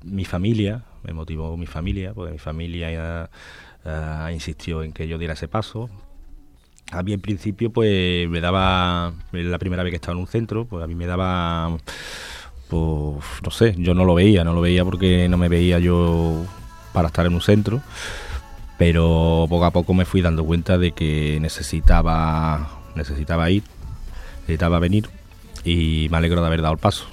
mi 0.01 0.24
familia, 0.24 0.86
me 1.04 1.14
motivó 1.14 1.56
mi 1.58 1.66
familia, 1.66 2.13
porque 2.13 2.32
mi 2.32 2.39
familia 2.39 3.30
uh, 3.86 4.30
insistió 4.30 4.84
en 4.84 4.94
que 4.94 5.08
yo 5.08 5.18
diera 5.18 5.34
ese 5.34 5.48
paso. 5.48 5.89
A 6.92 7.01
mí 7.04 7.13
en 7.13 7.22
principio 7.22 7.72
pues 7.72 8.30
me 8.30 8.42
daba, 8.42 9.13
la 9.32 9.60
primera 9.60 9.84
vez 9.84 9.92
que 9.92 9.96
estaba 9.96 10.13
en 10.13 10.20
un 10.20 10.27
centro, 10.27 10.66
pues 10.66 10.84
a 10.84 10.88
mí 10.88 10.96
me 10.96 11.06
daba, 11.06 11.77
pues 12.68 13.24
no 13.44 13.51
sé, 13.51 13.75
yo 13.77 13.94
no 13.94 14.06
lo 14.06 14.16
veía, 14.16 14.44
no 14.44 14.54
lo 14.54 14.62
veía 14.62 14.86
porque 14.86 15.27
no 15.30 15.38
me 15.38 15.50
veía 15.50 15.80
yo 15.80 16.46
para 16.94 17.08
estar 17.08 17.25
en 17.25 17.34
un 17.34 17.42
centro, 17.42 17.82
pero 18.77 19.48
poco 19.50 19.66
a 19.66 19.72
poco 19.72 19.94
me 19.94 20.06
fui 20.06 20.22
dando 20.22 20.44
cuenta 20.44 20.77
de 20.77 20.92
que 20.92 21.39
necesitaba, 21.42 22.82
necesitaba 22.96 23.50
ir, 23.50 23.63
necesitaba 24.42 24.80
venir 24.80 25.10
y 25.63 26.08
me 26.12 26.18
alegro 26.18 26.42
de 26.42 26.48
haber 26.48 26.62
dado 26.62 26.74
el 26.74 26.80
paso. 26.80 27.06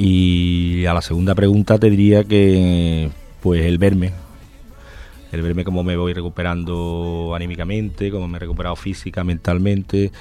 Y 0.00 0.86
a 0.86 0.94
la 0.94 1.02
segunda 1.02 1.34
pregunta 1.34 1.76
te 1.76 1.90
diría 1.90 2.22
que, 2.22 3.10
pues, 3.42 3.64
el 3.66 3.78
verme, 3.78 4.12
el 5.32 5.42
verme 5.42 5.64
cómo 5.64 5.82
me 5.82 5.96
voy 5.96 6.12
recuperando 6.12 7.32
anímicamente, 7.34 8.12
cómo 8.12 8.28
me 8.28 8.36
he 8.36 8.38
recuperado 8.38 8.76
física, 8.76 9.24
mentalmente, 9.24 10.12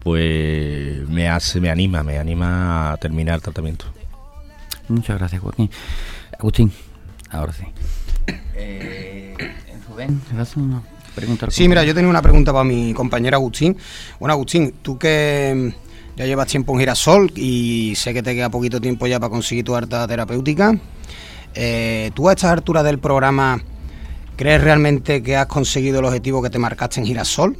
pues 0.00 1.08
me 1.08 1.28
hace, 1.28 1.60
me 1.60 1.70
anima, 1.70 2.02
me 2.02 2.18
anima 2.18 2.90
a 2.90 2.96
terminar 2.96 3.36
el 3.36 3.40
tratamiento. 3.42 3.84
Muchas 4.88 5.16
gracias, 5.16 5.40
Joaquín. 5.40 5.70
Agustín, 6.36 6.72
ahora 7.30 7.52
sí. 7.52 7.66
Eh, 8.56 9.36
Rubén, 9.88 10.20
una 10.56 10.82
pregunta? 11.14 11.46
Sí, 11.50 11.68
mira, 11.68 11.84
yo 11.84 11.94
tenía 11.94 12.10
una 12.10 12.20
pregunta 12.20 12.52
para 12.52 12.64
mi 12.64 12.92
compañero 12.92 13.36
Agustín. 13.36 13.76
Bueno, 14.18 14.32
Agustín, 14.32 14.74
tú 14.82 14.98
que 14.98 15.72
ya 16.16 16.26
llevas 16.26 16.46
tiempo 16.46 16.72
en 16.72 16.80
Girasol 16.80 17.32
y 17.36 17.94
sé 17.96 18.14
que 18.14 18.22
te 18.22 18.34
queda 18.34 18.50
poquito 18.50 18.80
tiempo 18.80 19.06
ya 19.06 19.18
para 19.18 19.30
conseguir 19.30 19.64
tu 19.64 19.74
harta 19.74 20.06
terapéutica. 20.06 20.78
Eh, 21.54 22.10
¿Tú 22.14 22.28
a 22.28 22.32
estas 22.32 22.52
alturas 22.52 22.84
del 22.84 22.98
programa 22.98 23.60
crees 24.36 24.62
realmente 24.62 25.22
que 25.22 25.36
has 25.36 25.46
conseguido 25.46 26.00
el 26.00 26.04
objetivo 26.06 26.42
que 26.42 26.50
te 26.50 26.58
marcaste 26.58 27.00
en 27.00 27.06
Girasol? 27.06 27.56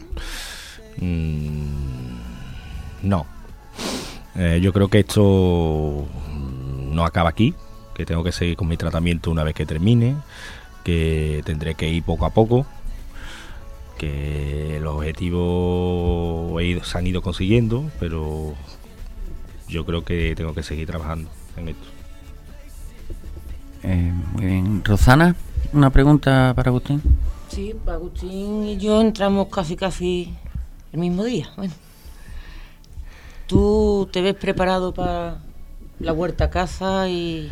Mm, 0.99 2.17
no. 3.03 3.27
Eh, 4.37 4.61
yo 4.63 4.73
creo 4.73 4.89
que 4.89 5.01
esto 5.01 6.07
no 6.91 7.05
acaba 7.05 7.31
aquí, 7.31 7.55
que 7.95 8.05
tengo 8.05 8.25
que 8.25 8.33
seguir 8.33 8.57
con 8.57 8.69
mi 8.69 8.77
tratamiento 8.77 9.31
una 9.31 9.45
vez 9.45 9.55
que 9.55 9.67
termine, 9.67 10.17
que 10.83 11.43
tendré 11.45 11.75
que 11.75 11.89
ir 11.89 12.03
poco 12.03 12.27
a 12.27 12.31
poco, 12.31 12.67
que 14.05 14.81
los 14.83 14.97
objetivos 14.97 16.63
se 16.87 16.99
han 16.99 17.07
ido 17.07 17.23
consiguiendo, 17.23 17.91
pero 17.99 18.55
yo 19.69 19.85
creo 19.85 20.05
que 20.05 20.35
tengo 20.37 20.55
que 20.55 20.63
seguir 20.63 20.87
trabajando 20.87 21.31
en 21.57 21.69
esto. 21.69 21.87
Eh, 23.83 24.13
muy 24.33 24.45
bien. 24.45 24.83
Rosana, 24.85 25.35
una 25.73 25.91
pregunta 25.91 26.53
para 26.55 26.71
Agustín. 26.71 27.03
Sí, 27.49 27.75
Agustín 27.87 28.65
y 28.65 28.77
yo 28.79 29.01
entramos 29.01 29.49
casi 29.49 29.77
casi 29.77 30.35
el 30.93 31.01
mismo 31.01 31.25
día. 31.25 31.49
Bueno, 31.57 31.73
¿tú 33.47 34.09
te 34.13 34.23
ves 34.23 34.35
preparado 34.35 34.93
para 34.93 35.39
la 36.01 36.13
huerta 36.13 36.45
a 36.45 36.51
casa 36.51 37.09
y 37.09 37.51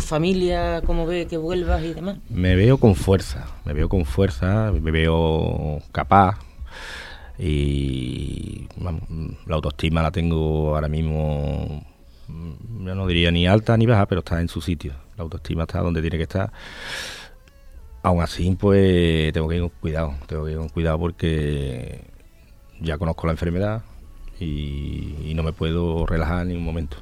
familia, 0.00 0.82
cómo 0.84 1.06
ve 1.06 1.26
que 1.26 1.36
vuelvas 1.36 1.82
y 1.82 1.94
demás? 1.94 2.18
Me 2.28 2.54
veo 2.56 2.78
con 2.78 2.94
fuerza, 2.94 3.46
me 3.64 3.72
veo 3.72 3.88
con 3.88 4.04
fuerza, 4.04 4.72
me 4.72 4.90
veo 4.90 5.80
capaz 5.92 6.38
y 7.38 8.66
la 9.46 9.54
autoestima 9.54 10.02
la 10.02 10.10
tengo 10.10 10.74
ahora 10.74 10.88
mismo, 10.88 11.84
yo 12.28 12.94
no 12.94 13.06
diría 13.06 13.30
ni 13.30 13.46
alta 13.46 13.76
ni 13.76 13.86
baja, 13.86 14.06
pero 14.06 14.20
está 14.20 14.40
en 14.40 14.48
su 14.48 14.60
sitio. 14.60 14.94
La 15.16 15.22
autoestima 15.22 15.62
está 15.62 15.80
donde 15.80 16.00
tiene 16.00 16.16
que 16.16 16.24
estar. 16.24 16.52
Aún 18.02 18.22
así, 18.22 18.56
pues 18.58 19.32
tengo 19.32 19.48
que 19.48 19.56
ir 19.56 19.60
con 19.60 19.70
cuidado, 19.80 20.14
tengo 20.26 20.44
que 20.44 20.52
ir 20.52 20.58
con 20.58 20.68
cuidado 20.68 20.98
porque 20.98 22.04
ya 22.80 22.98
conozco 22.98 23.26
la 23.26 23.32
enfermedad 23.32 23.82
y, 24.40 25.32
no 25.34 25.42
me 25.42 25.52
puedo 25.52 26.06
relajar 26.06 26.46
ni 26.46 26.54
un 26.54 26.64
momento. 26.64 26.96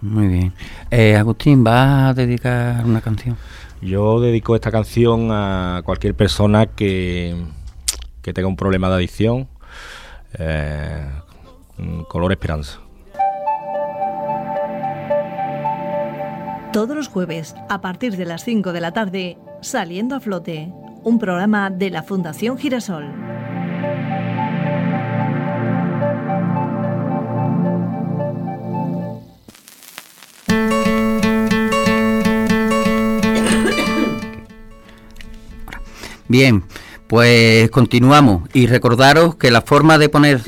Muy 0.00 0.28
bien. 0.28 0.52
Eh, 0.90 1.16
Agustín, 1.16 1.64
¿vas 1.64 2.10
a 2.10 2.14
dedicar 2.14 2.84
una 2.84 3.00
canción? 3.00 3.36
Yo 3.80 4.20
dedico 4.20 4.54
esta 4.54 4.70
canción 4.70 5.28
a 5.30 5.82
cualquier 5.84 6.14
persona 6.14 6.66
que, 6.66 7.36
que 8.22 8.32
tenga 8.32 8.48
un 8.48 8.56
problema 8.56 8.88
de 8.88 8.94
adicción. 8.94 9.48
Eh, 10.38 11.06
color 12.08 12.32
esperanza. 12.32 12.80
Todos 16.72 16.94
los 16.94 17.08
jueves, 17.08 17.54
a 17.68 17.80
partir 17.80 18.16
de 18.16 18.24
las 18.24 18.44
5 18.44 18.72
de 18.72 18.80
la 18.80 18.92
tarde, 18.92 19.38
Saliendo 19.62 20.14
a 20.14 20.20
Flote, 20.20 20.70
un 21.02 21.18
programa 21.18 21.70
de 21.70 21.90
la 21.90 22.02
Fundación 22.02 22.58
Girasol. 22.58 23.27
Bien, 36.28 36.64
pues 37.06 37.70
continuamos. 37.70 38.48
Y 38.52 38.66
recordaros 38.66 39.36
que 39.36 39.50
la 39.50 39.62
forma 39.62 39.98
de 39.98 40.08
poner 40.08 40.40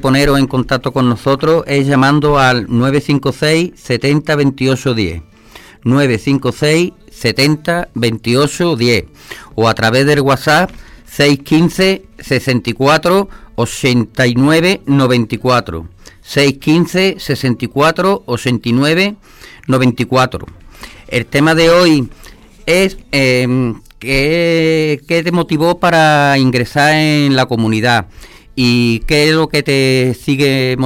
poneros 0.00 0.38
en 0.38 0.46
contacto 0.46 0.92
con 0.92 1.08
nosotros 1.08 1.64
es 1.66 1.86
llamando 1.86 2.38
al 2.38 2.66
956 2.68 3.72
70 3.76 4.36
28 4.36 4.94
10. 4.94 5.22
956 5.84 6.92
70 7.10 7.88
28 7.94 8.76
10 8.76 9.04
o 9.54 9.68
a 9.68 9.74
través 9.74 10.06
del 10.06 10.20
WhatsApp 10.20 10.70
615 11.06 12.04
64 12.18 13.28
89 13.54 14.82
94 14.86 15.86
615 16.22 17.16
64 17.18 18.22
89 18.26 19.16
94 19.66 20.46
el 21.08 21.26
tema 21.26 21.54
de 21.54 21.70
hoy 21.70 22.08
es 22.66 22.98
eh, 23.12 23.74
¿Qué, 23.98 25.02
te 25.08 25.32
motivó 25.32 25.80
para 25.80 26.38
ingresar 26.38 26.94
en 26.94 27.34
la 27.34 27.46
comunidad? 27.46 28.06
¿Y 28.54 29.00
qué 29.00 29.28
es 29.28 29.34
lo 29.34 29.48
que 29.48 29.64
te 29.64 30.14
sigue 30.14 30.76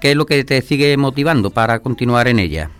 qué 0.00 0.10
es 0.10 0.16
lo 0.16 0.26
que 0.26 0.44
te 0.44 0.60
sigue 0.60 0.96
motivando 0.98 1.50
para 1.50 1.78
continuar 1.80 2.28
en 2.28 2.38
ella? 2.38 2.70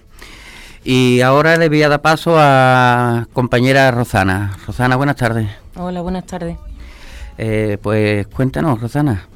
Y 0.84 1.22
ahora 1.22 1.56
le 1.56 1.68
voy 1.68 1.82
a 1.82 1.88
dar 1.88 2.02
paso 2.02 2.34
a 2.38 3.26
compañera 3.32 3.90
Rosana. 3.90 4.58
Rosana, 4.66 4.96
buenas 4.96 5.16
tardes. 5.16 5.48
Hola, 5.76 6.02
buenas 6.02 6.26
tardes. 6.26 6.58
Eh, 7.38 7.78
pues 7.80 8.26
cuéntanos, 8.26 8.78
Rosana, 8.78 9.26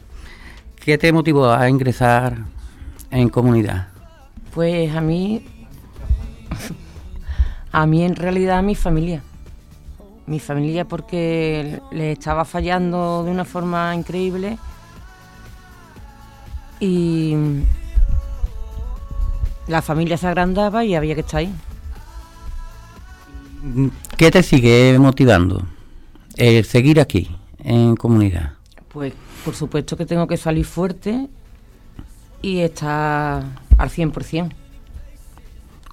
¿qué 0.84 0.98
te 0.98 1.12
motivó 1.12 1.50
a 1.50 1.68
ingresar 1.70 2.36
en 3.10 3.30
comunidad? 3.30 3.88
Pues 4.54 4.94
a 4.94 5.00
mí, 5.00 5.46
a 7.72 7.86
mí 7.86 8.02
en 8.02 8.16
realidad 8.16 8.62
mi 8.62 8.74
familia 8.74 9.22
mi 10.26 10.40
familia 10.40 10.84
porque 10.86 11.80
le 11.92 12.12
estaba 12.12 12.44
fallando 12.44 13.22
de 13.24 13.30
una 13.30 13.44
forma 13.44 13.94
increíble 13.94 14.58
y 16.80 17.34
la 19.68 19.82
familia 19.82 20.16
se 20.16 20.26
agrandaba 20.26 20.84
y 20.84 20.94
había 20.94 21.14
que 21.14 21.20
estar 21.20 21.40
ahí. 21.40 21.52
¿Qué 24.16 24.30
te 24.30 24.42
sigue 24.42 24.98
motivando 24.98 25.66
el 26.36 26.64
seguir 26.64 27.00
aquí 27.00 27.34
en 27.58 27.96
comunidad? 27.96 28.52
Pues 28.92 29.12
por 29.44 29.54
supuesto 29.54 29.96
que 29.96 30.06
tengo 30.06 30.26
que 30.26 30.36
salir 30.36 30.64
fuerte 30.64 31.28
y 32.42 32.60
estar 32.60 33.44
al 33.78 33.90
100%. 33.90 34.52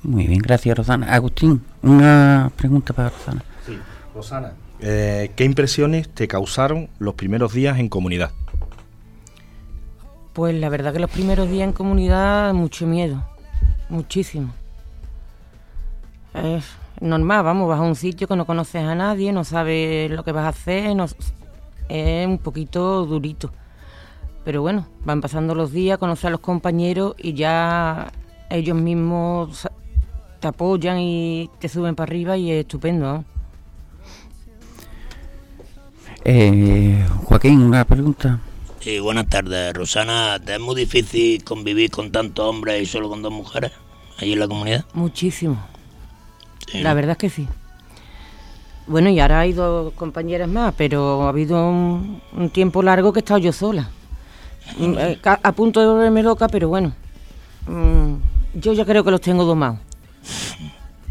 Muy 0.04 0.28
bien, 0.28 0.40
gracias 0.40 0.78
Rosana. 0.78 1.14
Agustín, 1.14 1.62
una 1.82 2.52
pregunta 2.56 2.94
para 2.94 3.10
Rosana. 3.10 3.44
Rosana, 4.14 4.54
eh, 4.80 5.32
¿qué 5.36 5.44
impresiones 5.44 6.10
te 6.10 6.28
causaron 6.28 6.90
los 7.00 7.16
primeros 7.16 7.54
días 7.54 7.80
en 7.80 7.90
comunidad? 7.90 8.32
Pues 10.34 10.56
la 10.56 10.70
verdad 10.70 10.94
que 10.94 11.00
los 11.00 11.10
primeros 11.10 11.50
días 11.50 11.68
en 11.68 11.74
comunidad, 11.74 12.54
mucho 12.54 12.86
miedo, 12.86 13.24
muchísimo. 13.90 14.54
Es 16.34 16.66
normal, 17.00 17.44
vamos, 17.44 17.68
vas 17.70 17.80
a 17.80 17.84
un 17.84 17.96
sitio 17.96 18.28
que 18.28 18.36
no 18.36 18.46
conoces 18.46 18.84
a 18.84 18.96
nadie, 18.96 19.32
no 19.32 19.44
sabes 19.44 20.10
lo 20.10 20.24
que 20.24 20.32
vas 20.32 20.46
a 20.46 20.50
hacer, 20.50 20.96
es 21.90 22.28
un 22.28 22.38
poquito 22.40 23.06
durito. 23.06 23.52
Pero 24.44 24.62
bueno, 24.62 24.88
van 25.06 25.22
pasando 25.22 25.56
los 25.56 25.72
días, 25.72 25.98
conoces 25.98 26.26
a 26.26 26.30
los 26.30 26.40
compañeros 26.40 27.16
y 27.18 27.34
ya 27.34 28.12
ellos 28.50 28.76
mismos 28.76 29.68
te 30.40 30.48
apoyan 30.48 31.00
y 31.00 31.50
te 31.60 31.70
suben 31.70 31.96
para 31.96 32.10
arriba 32.10 32.38
y 32.38 32.52
es 32.52 32.62
estupendo. 32.62 33.24
Eh, 36.26 37.06
Joaquín, 37.26 37.62
una 37.62 37.84
pregunta. 37.84 38.40
Sí, 38.80 39.00
buenas 39.00 39.28
tardes. 39.28 39.74
Rosana, 39.74 40.40
¿te 40.40 40.54
es 40.54 40.60
muy 40.60 40.76
difícil 40.76 41.44
convivir 41.44 41.92
con 41.92 42.12
tantos 42.12 42.46
hombres 42.46 42.82
y 42.82 42.86
solo 42.86 43.10
con 43.10 43.22
dos 43.22 43.32
mujeres 43.32 43.72
allí 44.20 44.34
en 44.34 44.40
la 44.40 44.48
comunidad? 44.48 44.86
Muchísimo. 44.94 45.58
La 46.74 46.94
verdad 46.94 47.12
es 47.12 47.18
que 47.18 47.30
sí. 47.30 47.48
Bueno, 48.88 49.10
y 49.10 49.20
ahora 49.20 49.42
hay 49.42 49.54
dos 49.54 49.94
compañeras 49.94 50.48
más, 50.48 50.74
pero 50.78 51.24
ha 51.24 51.30
habido 51.30 51.70
un, 51.70 52.22
tiempo 52.52 52.82
largo 52.82 53.12
que 53.12 53.20
he 53.20 53.22
estado 53.22 53.40
yo 53.40 53.52
sola. 53.52 53.90
Mm, 54.78 54.96
eh, 54.98 55.20
a, 55.24 55.52
punto 55.52 55.82
de 55.82 55.88
volverme 55.88 56.24
loca, 56.24 56.48
pero 56.48 56.70
bueno. 56.70 56.94
Mm, 57.68 58.16
yo 58.60 58.74
ya 58.74 58.86
creo 58.86 59.04
que 59.04 59.12
los 59.12 59.22
tengo 59.22 59.44
domados. 59.44 59.80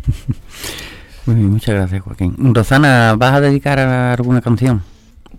muchas 1.26 1.74
gracias, 1.74 2.02
Joaquín. 2.02 2.54
Rosana, 2.54 3.14
¿vas 3.16 3.34
a 3.34 3.40
dedicar 3.40 3.78
a 3.78 4.14
alguna 4.14 4.40
canción? 4.40 4.82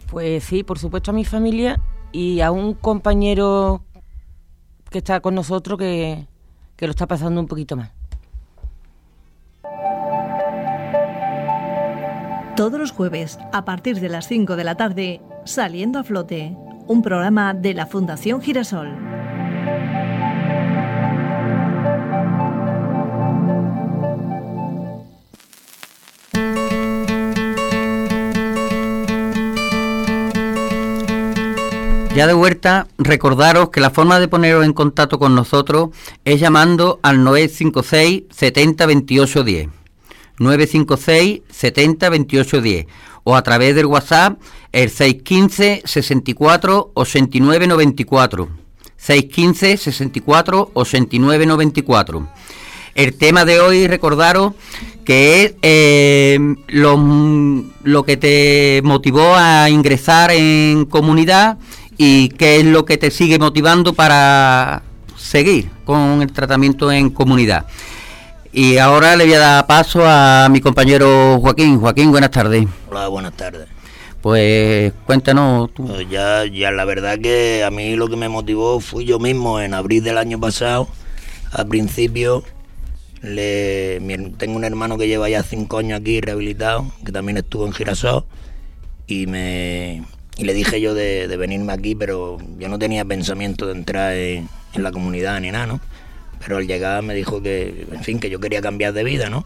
Pues 0.10 0.44
sí, 0.44 0.64
por 0.64 0.80
supuesto 0.80 1.12
a 1.12 1.14
mi 1.14 1.26
familia 1.26 1.80
y 2.12 2.42
a 2.42 2.52
un 2.52 2.74
compañero 2.74 3.84
que 4.90 5.00
está 5.00 5.20
con 5.20 5.36
nosotros 5.36 5.80
que, 5.80 6.28
que 6.76 6.86
lo 6.86 6.92
está 6.92 7.08
pasando 7.08 7.42
un 7.42 7.48
poquito 7.48 7.76
más. 7.76 7.92
Todos 12.56 12.80
los 12.80 12.92
jueves, 12.92 13.40
a 13.52 13.66
partir 13.66 14.00
de 14.00 14.10
las 14.10 14.28
5 14.28 14.56
de 14.56 14.64
la 14.64 14.76
tarde, 14.76 15.22
Saliendo 15.44 16.00
a 16.00 16.04
Flote, 16.04 16.56
un 16.88 17.02
programa 17.02 17.54
de 17.54 17.74
la 17.74 17.88
Fundación 17.88 18.42
Girasol. 18.42 19.13
Ya 32.16 32.28
de 32.28 32.34
vuelta, 32.34 32.88
recordaros 33.00 33.70
que 33.70 33.82
la 33.82 33.90
forma 33.90 34.20
de 34.20 34.28
poneros 34.28 34.64
en 34.66 34.74
contacto 34.74 35.18
con 35.18 35.34
nosotros 35.34 35.90
es 36.24 36.40
llamando 36.40 37.00
al 37.02 37.24
956 37.24 38.24
70 38.30 38.86
28 38.86 39.44
10. 39.44 39.70
956 40.38 41.42
70 41.50 42.10
28 42.10 42.62
10 42.62 42.86
o 43.24 43.36
a 43.36 43.42
través 43.42 43.74
del 43.74 43.88
WhatsApp 43.88 44.40
el 44.72 44.92
615 44.92 45.82
64 45.86 46.92
89 46.94 47.68
94. 47.68 48.50
615 48.96 49.78
64 49.78 50.72
89 50.72 51.46
94. 51.48 52.28
El 52.94 53.18
tema 53.18 53.44
de 53.44 53.60
hoy, 53.60 53.88
recordaros 53.88 54.54
que 55.04 55.44
es 55.44 55.56
eh, 55.62 56.40
lo, 56.68 58.04
que 58.06 58.18
te 58.18 58.82
motivó 58.84 59.36
a 59.36 59.70
ingresar 59.70 60.32
en 60.32 60.86
comunidad 60.86 61.58
y 61.98 62.30
qué 62.30 62.60
es 62.60 62.66
lo 62.66 62.86
que 62.86 62.98
te 62.98 63.12
sigue 63.12 63.40
motivando 63.40 63.94
para 63.94 64.84
seguir 65.18 65.70
con 65.86 66.22
el 66.22 66.32
tratamiento 66.32 66.92
en 66.92 67.10
comunidad. 67.10 67.66
Y 68.52 68.78
ahora 68.78 69.16
le 69.16 69.26
voy 69.26 69.34
a 69.34 69.40
dar 69.40 69.68
paso 69.68 70.04
a 70.06 70.48
mi 70.52 70.62
compañero 70.62 71.40
Joaquín. 71.40 71.80
Joaquín, 71.80 72.12
buenas 72.12 72.30
tardes. 72.32 72.68
Hola, 72.90 73.08
buenas 73.08 73.34
tardes. 73.34 73.68
Pues 74.22 74.94
cuéntanos 75.06 75.74
tú. 75.74 75.88
Pues 75.88 76.08
ya, 76.10 76.46
ya 76.46 76.72
la 76.72 76.86
verdad 76.86 77.18
que 77.20 77.64
a 77.66 77.72
mí 77.72 77.96
lo 77.96 78.08
que 78.08 78.16
me 78.16 78.30
motivó 78.30 78.80
fui 78.80 79.06
yo 79.06 79.20
mismo 79.20 79.60
en 79.60 79.74
abril 79.74 80.04
del 80.04 80.18
año 80.18 80.40
pasado. 80.40 80.88
Al 81.52 81.68
principio 81.68 82.44
le, 83.24 84.00
tengo 84.38 84.56
un 84.56 84.64
hermano 84.64 84.98
que 84.98 85.08
lleva 85.08 85.30
ya 85.30 85.44
cinco 85.44 85.80
años 85.80 86.00
aquí 86.00 86.22
rehabilitado, 86.22 86.86
que 87.06 87.12
también 87.12 87.38
estuvo 87.38 87.66
en 87.66 87.74
Girasol, 87.74 88.26
y 89.08 89.28
me 89.28 90.04
y 90.38 90.46
le 90.46 90.54
dije 90.54 90.82
yo 90.82 90.94
de, 90.94 91.28
venirme 91.38 91.74
aquí, 91.74 91.96
pero 91.96 92.38
yo 92.58 92.70
no 92.70 92.80
tenía 92.80 93.06
pensamiento 93.06 93.68
de 93.68 93.74
entrar 93.74 94.14
en, 94.14 94.50
en 94.74 94.84
la 94.84 94.92
comunidad 94.92 95.40
ni 95.42 95.52
nada, 95.52 95.68
¿no? 95.68 95.82
pero 96.44 96.58
al 96.58 96.68
llegar 96.68 97.02
me 97.04 97.16
dijo 97.16 97.42
que, 97.42 97.88
en 97.92 98.04
fin, 98.04 98.20
que 98.20 98.30
yo 98.30 98.40
quería 98.40 98.62
cambiar 98.62 98.94
de 98.94 99.04
vida, 99.04 99.30
¿no? 99.30 99.46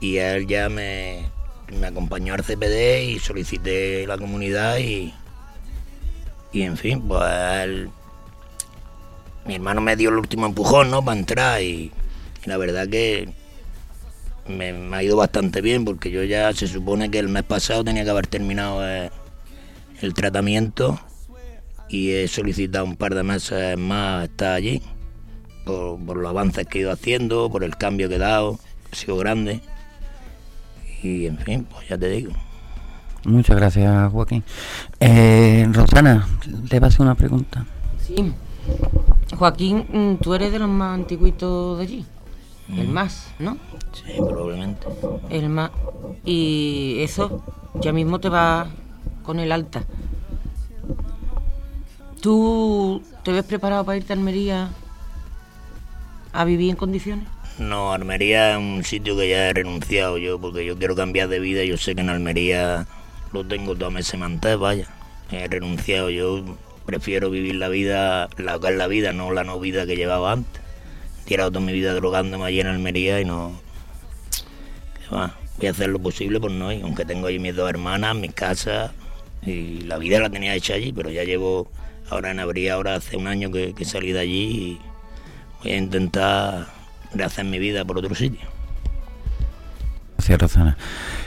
Y 0.00 0.18
él 0.18 0.46
ya 0.46 0.68
me, 0.68 1.24
me 1.80 1.86
acompañó 1.86 2.34
al 2.34 2.44
CPD 2.44 3.04
y 3.04 3.18
solicité 3.18 4.06
la 4.06 4.18
comunidad 4.18 4.78
y, 4.78 5.14
y 6.52 6.62
en 6.62 6.76
fin, 6.76 7.00
pues 7.08 7.22
él, 7.62 7.88
mi 9.46 9.54
hermano 9.54 9.80
me 9.80 9.96
dio 9.96 10.10
el 10.10 10.16
último 10.16 10.46
empujón, 10.46 10.90
¿no? 10.90 11.02
Para 11.02 11.18
entrar 11.18 11.62
y, 11.62 11.90
la 12.44 12.58
verdad 12.58 12.86
que 12.86 13.28
me, 14.46 14.94
ha 14.94 15.02
ido 15.02 15.16
bastante 15.16 15.60
bien 15.60 15.84
porque 15.84 16.10
yo 16.10 16.22
ya 16.22 16.52
se 16.52 16.68
supone 16.68 17.10
que 17.10 17.18
el 17.18 17.28
mes 17.28 17.42
pasado 17.44 17.82
tenía 17.82 18.04
que 18.04 18.10
haber 18.10 18.26
terminado 18.26 18.86
el, 18.86 19.10
el 20.00 20.14
tratamiento 20.14 20.98
y 21.88 22.12
he 22.12 22.28
solicitado 22.28 22.84
un 22.84 22.96
par 22.96 23.14
de 23.14 23.22
meses 23.22 23.78
más 23.78 24.24
estar 24.24 24.54
allí 24.54 24.82
por, 25.64 26.16
los 26.16 26.28
avances 26.28 26.66
que 26.66 26.78
he 26.78 26.80
ido 26.82 26.92
haciendo, 26.92 27.50
por 27.50 27.64
el 27.64 27.76
cambio 27.76 28.08
que 28.08 28.16
he 28.16 28.18
dado, 28.18 28.58
ha 28.92 28.94
sido 28.94 29.16
grande. 29.16 29.60
Y 31.02 31.26
en 31.26 31.38
fin, 31.38 31.66
pues 31.70 31.88
ya 31.88 31.98
te 31.98 32.08
digo. 32.08 32.32
Muchas 33.24 33.56
gracias, 33.56 34.12
Joaquín. 34.12 34.44
Eh, 35.00 35.68
Rosana, 35.72 36.26
le 36.70 36.80
va 36.80 36.86
a 36.86 36.88
hacer 36.88 37.02
una 37.02 37.16
pregunta. 37.16 37.66
Sí. 38.00 38.32
Joaquín, 39.36 39.86
mm, 39.92 40.22
tú 40.22 40.34
eres 40.34 40.52
de 40.52 40.60
los 40.60 40.68
más 40.68 40.94
antiguitos 40.94 41.78
de 41.78 41.84
allí. 41.84 42.06
El 42.68 42.88
mm. 42.88 42.92
más, 42.92 43.34
¿no? 43.38 43.58
Sí, 43.92 44.12
probablemente. 44.16 44.86
El 45.30 45.48
más. 45.48 45.70
Y 46.24 46.98
eso 47.00 47.42
ya 47.80 47.92
mismo 47.92 48.20
te 48.20 48.28
va 48.28 48.68
con 49.26 49.40
el 49.40 49.52
alta. 49.52 49.82
¿Tú 52.22 53.02
te 53.24 53.32
ves 53.32 53.44
preparado 53.44 53.84
para 53.84 53.98
irte 53.98 54.12
a 54.12 54.16
Almería 54.16 54.70
a 56.32 56.44
vivir 56.44 56.70
en 56.70 56.76
condiciones? 56.76 57.28
No, 57.58 57.92
Almería 57.92 58.52
es 58.52 58.58
un 58.58 58.84
sitio 58.84 59.16
que 59.16 59.28
ya 59.28 59.48
he 59.48 59.52
renunciado 59.52 60.18
yo, 60.18 60.38
porque 60.38 60.64
yo 60.64 60.78
quiero 60.78 60.94
cambiar 60.94 61.28
de 61.28 61.40
vida. 61.40 61.64
Yo 61.64 61.76
sé 61.76 61.94
que 61.94 62.00
en 62.00 62.10
Almería 62.10 62.86
lo 63.32 63.44
tengo 63.46 63.74
todo 63.76 63.90
meses 63.90 64.18
mantés, 64.18 64.58
vaya. 64.58 64.86
He 65.30 65.48
renunciado, 65.48 66.10
yo 66.10 66.44
prefiero 66.84 67.30
vivir 67.30 67.56
la 67.56 67.68
vida, 67.68 68.28
la 68.36 68.58
que 68.58 68.70
la 68.70 68.86
vida, 68.86 69.12
no 69.12 69.32
la 69.32 69.44
no 69.44 69.58
vida 69.58 69.86
que 69.86 69.96
llevaba 69.96 70.32
antes. 70.32 70.62
He 71.22 71.28
tirado 71.28 71.50
toda 71.50 71.64
mi 71.64 71.72
vida 71.72 71.94
drogándome 71.94 72.44
allí 72.44 72.60
en 72.60 72.68
Almería 72.68 73.20
y 73.20 73.24
no. 73.24 73.52
Voy 75.10 75.68
a 75.68 75.70
hacer 75.70 75.88
lo 75.88 75.98
posible 75.98 76.38
por 76.38 76.50
no 76.50 76.72
ir, 76.72 76.82
aunque 76.82 77.04
tengo 77.04 77.28
ahí 77.28 77.38
mis 77.38 77.54
dos 77.54 77.70
hermanas, 77.70 78.14
mi 78.14 78.28
casa, 78.28 78.92
y 79.44 79.80
la 79.82 79.98
vida 79.98 80.20
la 80.20 80.30
tenía 80.30 80.54
hecha 80.54 80.74
allí, 80.74 80.92
pero 80.92 81.10
ya 81.10 81.24
llevo 81.24 81.70
ahora 82.10 82.30
en 82.30 82.40
abril, 82.40 82.70
ahora 82.70 82.96
hace 82.96 83.16
un 83.16 83.26
año 83.26 83.50
que, 83.50 83.74
que 83.74 83.84
salí 83.84 84.12
de 84.12 84.20
allí 84.20 84.42
y 84.42 84.78
voy 85.62 85.72
a 85.72 85.76
intentar 85.76 86.66
rehacer 87.14 87.44
mi 87.44 87.58
vida 87.58 87.84
por 87.84 87.98
otro 87.98 88.14
sitio. 88.14 88.46
Gracias, 90.16 90.40
Rosana. 90.40 90.76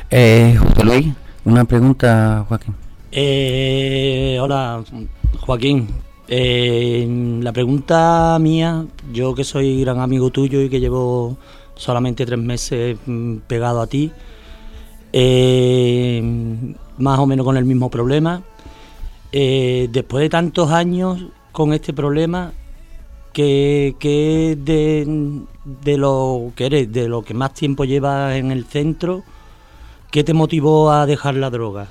Eh, 0.10 0.58
José 0.60 0.84
Luis, 0.84 1.08
una 1.46 1.66
pregunta, 1.66 2.46
Joaquín. 2.48 2.76
Eh, 3.12 4.38
hola, 4.42 4.84
Joaquín. 5.40 5.88
Eh, 6.28 7.08
la 7.42 7.52
pregunta 7.52 8.38
mía, 8.40 8.86
yo 9.12 9.34
que 9.34 9.44
soy 9.44 9.82
gran 9.82 10.00
amigo 10.00 10.30
tuyo 10.30 10.62
y 10.62 10.70
que 10.70 10.80
llevo 10.80 11.38
solamente 11.76 12.26
tres 12.26 12.38
meses 12.38 12.98
mm, 13.06 13.38
pegado 13.48 13.82
a 13.82 13.88
ti, 13.88 14.12
eh, 15.12 16.22
más 17.00 17.20
o 17.20 17.26
menos 17.26 17.46
con 17.46 17.58
el 17.58 17.66
mismo 17.66 17.90
problema. 17.90 18.44
después 19.32 20.22
de 20.22 20.30
tantos 20.30 20.72
años 20.72 21.26
con 21.52 21.74
este 21.74 21.94
problema, 21.94 22.54
que, 23.34 24.58
de, 24.60 25.46
de, 25.66 25.98
lo 25.98 26.52
que 26.56 26.66
eres, 26.66 26.92
de 26.92 27.08
lo 27.08 27.24
que 27.24 27.34
más 27.34 27.54
tiempo 27.54 27.86
llevas 27.86 28.36
en 28.36 28.52
el 28.52 28.66
centro, 28.66 29.24
¿qué 30.12 30.24
te 30.24 30.34
motivó 30.34 30.92
a 30.92 31.06
dejar 31.06 31.36
la 31.36 31.50
droga? 31.50 31.88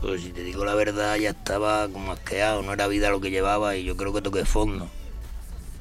Pues 0.00 0.22
si 0.22 0.30
te 0.30 0.44
digo 0.44 0.64
la 0.64 0.74
verdad, 0.74 1.16
ya 1.16 1.30
estaba 1.30 1.88
como 1.88 2.12
asqueado, 2.12 2.62
no 2.62 2.72
era 2.72 2.86
vida 2.88 3.10
lo 3.10 3.20
que 3.20 3.30
llevaba 3.30 3.76
y 3.76 3.84
yo 3.84 3.96
creo 3.96 4.12
que 4.12 4.20
toqué 4.20 4.44
fondo. 4.44 4.88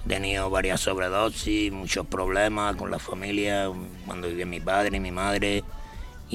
He 0.06 0.10
tenido 0.10 0.50
varias 0.50 0.82
sobredosis, 0.82 1.72
muchos 1.72 2.06
problemas 2.08 2.76
con 2.76 2.92
la 2.92 3.00
familia, 3.00 3.70
cuando 4.06 4.28
vivía 4.28 4.46
mi 4.46 4.60
padre 4.60 4.98
y 4.98 5.00
mi 5.00 5.12
madre, 5.12 5.64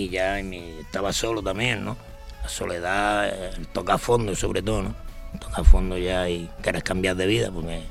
y 0.05 0.11
ya 0.11 0.39
estaba 0.39 1.13
solo 1.13 1.43
también, 1.43 1.85
¿no? 1.85 1.97
La 2.43 2.49
soledad, 2.49 3.29
el 3.29 3.67
tocar 3.69 3.99
fondo 3.99 4.35
sobre 4.35 4.63
todo, 4.63 4.83
¿no? 4.83 5.09
toca 5.39 5.63
fondo 5.65 5.99
ya 5.99 6.29
y 6.29 6.49
quieres 6.63 6.83
cambiar 6.83 7.17
de 7.17 7.27
vida, 7.27 7.51
porque 7.53 7.83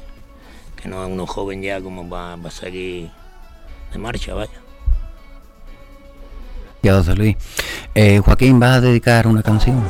que 0.81 0.89
no 0.89 1.05
es 1.05 1.11
uno 1.11 1.27
joven 1.27 1.61
ya 1.61 1.81
como 1.81 2.09
va, 2.09 2.33
a 2.33 2.51
seguir 2.51 3.09
de 3.91 3.99
marcha, 3.99 4.33
vaya. 4.33 4.51
Ya, 6.83 6.95
José 6.95 7.15
Luis. 7.15 7.35
Eh, 7.95 8.21
Joaquín, 8.23 8.59
¿vas 8.59 8.77
a 8.77 8.81
dedicar 8.81 9.27
una 9.27 9.41
canción? 9.41 9.83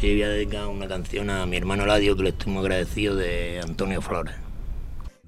Sí, 0.00 0.12
voy 0.12 0.22
a 0.22 0.28
dedicar 0.28 0.66
una 0.66 0.88
canción 0.88 1.30
a 1.30 1.44
mi 1.46 1.56
hermano 1.56 1.84
Ladio, 1.84 2.16
que 2.16 2.22
le 2.22 2.28
estoy 2.30 2.52
muy 2.52 2.62
agradecido, 2.62 3.16
de 3.16 3.60
Antonio 3.62 4.00
Flores. 4.00 4.34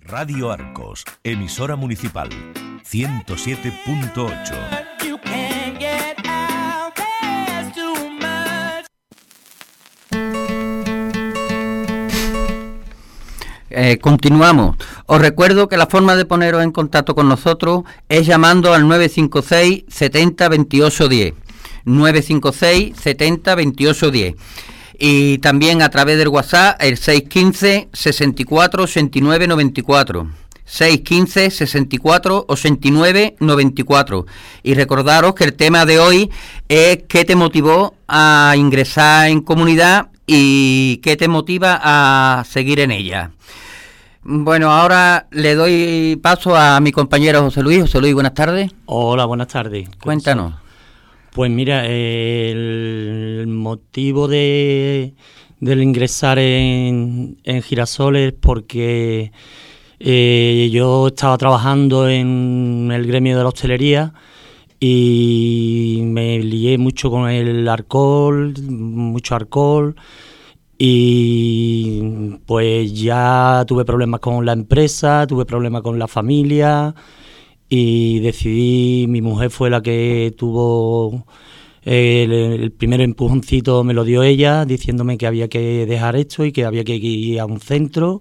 Radio 0.03 0.51
Arcos, 0.51 1.05
emisora 1.25 1.77
municipal, 1.77 2.31
107.8. 2.85 4.92
Eh, 13.75 13.99
continuamos. 13.99 14.77
Os 15.07 15.19
recuerdo 15.19 15.67
que 15.67 15.79
la 15.79 15.87
forma 15.87 16.15
de 16.15 16.27
poneros 16.27 16.63
en 16.63 16.73
contacto 16.73 17.15
con 17.15 17.27
nosotros 17.27 17.85
es 18.11 18.27
llamando 18.27 18.75
al 18.75 18.87
956 18.87 19.85
70 19.89 20.49
28 20.51 21.09
10. 21.09 21.35
956 21.87 22.95
70 23.01 23.55
28 23.55 24.11
10. 24.11 24.35
Y 24.99 25.39
también 25.39 25.81
a 25.81 25.89
través 25.89 26.19
del 26.19 26.29
WhatsApp 26.29 26.77
el 26.83 26.99
615 26.99 27.89
64 27.95 28.83
89 28.83 29.47
94. 29.47 30.29
615 30.67 31.51
64 31.51 32.45
89 32.47 33.37
94. 33.41 34.27
Y 34.63 34.75
recordaros 34.75 35.35
que 35.35 35.45
el 35.45 35.55
tema 35.55 35.87
de 35.87 35.99
hoy 35.99 36.31
es 36.69 36.99
qué 37.09 37.25
te 37.25 37.37
motivó 37.37 37.95
a 38.07 38.53
ingresar 38.55 39.29
en 39.29 39.41
comunidad 39.41 40.12
y 40.35 40.97
qué 41.03 41.17
te 41.17 41.29
motiva 41.29 41.79
a 41.83 42.45
seguir 42.45 42.81
en 42.81 42.91
ella. 42.91 43.33
Bueno, 44.23 44.71
ahora 44.71 45.27
le 45.31 45.55
doy 45.55 46.19
paso 46.23 46.57
a 46.57 46.81
mi 46.81 46.91
compañero 46.91 47.43
José 47.43 47.63
Luis. 47.63 47.83
José 47.83 48.01
Luis, 48.01 48.15
buenas 48.15 48.33
tardes. 48.33 48.73
Hola, 48.87 49.27
buenas 49.27 49.49
tardes. 49.49 49.89
Cuéntanos. 50.01 50.55
Pues 51.33 51.51
mira, 51.51 51.87
el 51.87 53.45
motivo 53.47 54.29
de, 54.29 55.15
del 55.61 55.83
ingresar 55.83 56.39
en, 56.39 57.39
en 57.45 57.63
Girasol 57.63 58.17
es 58.17 58.33
porque 58.33 59.33
eh, 60.01 60.71
yo 60.73 61.09
estaba 61.09 61.37
trabajando 61.37 62.09
en 62.09 62.91
el 62.93 63.07
gremio 63.07 63.37
de 63.37 63.43
la 63.43 63.49
hostelería 63.49 64.15
y 64.85 66.01
me 66.03 66.41
lié 66.41 66.77
mucho 66.77 67.09
con 67.09 67.31
el 67.31 67.69
alcohol, 67.69 68.53
mucho 68.69 69.37
alcohol 69.37 69.95
y 70.77 72.01
pues 72.47 72.93
ya 73.01 73.65
tuve 73.69 73.85
problemas 73.85 74.19
con 74.19 74.45
la 74.45 74.53
empresa, 74.53 75.25
tuve 75.29 75.45
problemas 75.45 75.83
con 75.83 76.01
la 76.01 76.09
familia 76.09 76.97
y 77.69 78.19
decidí, 78.21 79.07
mi 79.09 79.23
mujer 79.23 79.51
fue 79.51 79.71
la 79.71 79.83
que 79.83 80.35
tuvo 80.37 81.27
el, 81.83 82.73
primer 82.73 83.03
empujoncito, 83.03 83.85
me 83.85 83.95
lo 83.95 84.03
dio 84.03 84.25
ella, 84.25 84.65
diciéndome 84.65 85.17
que 85.17 85.29
había 85.29 85.49
que 85.49 85.87
dejar 85.87 86.17
esto 86.17 86.45
y 86.45 86.51
que 86.51 86.65
había 86.65 86.83
que 86.83 86.97
ir 86.97 87.39
a 87.39 87.47
un 87.47 87.61
centro 87.61 88.21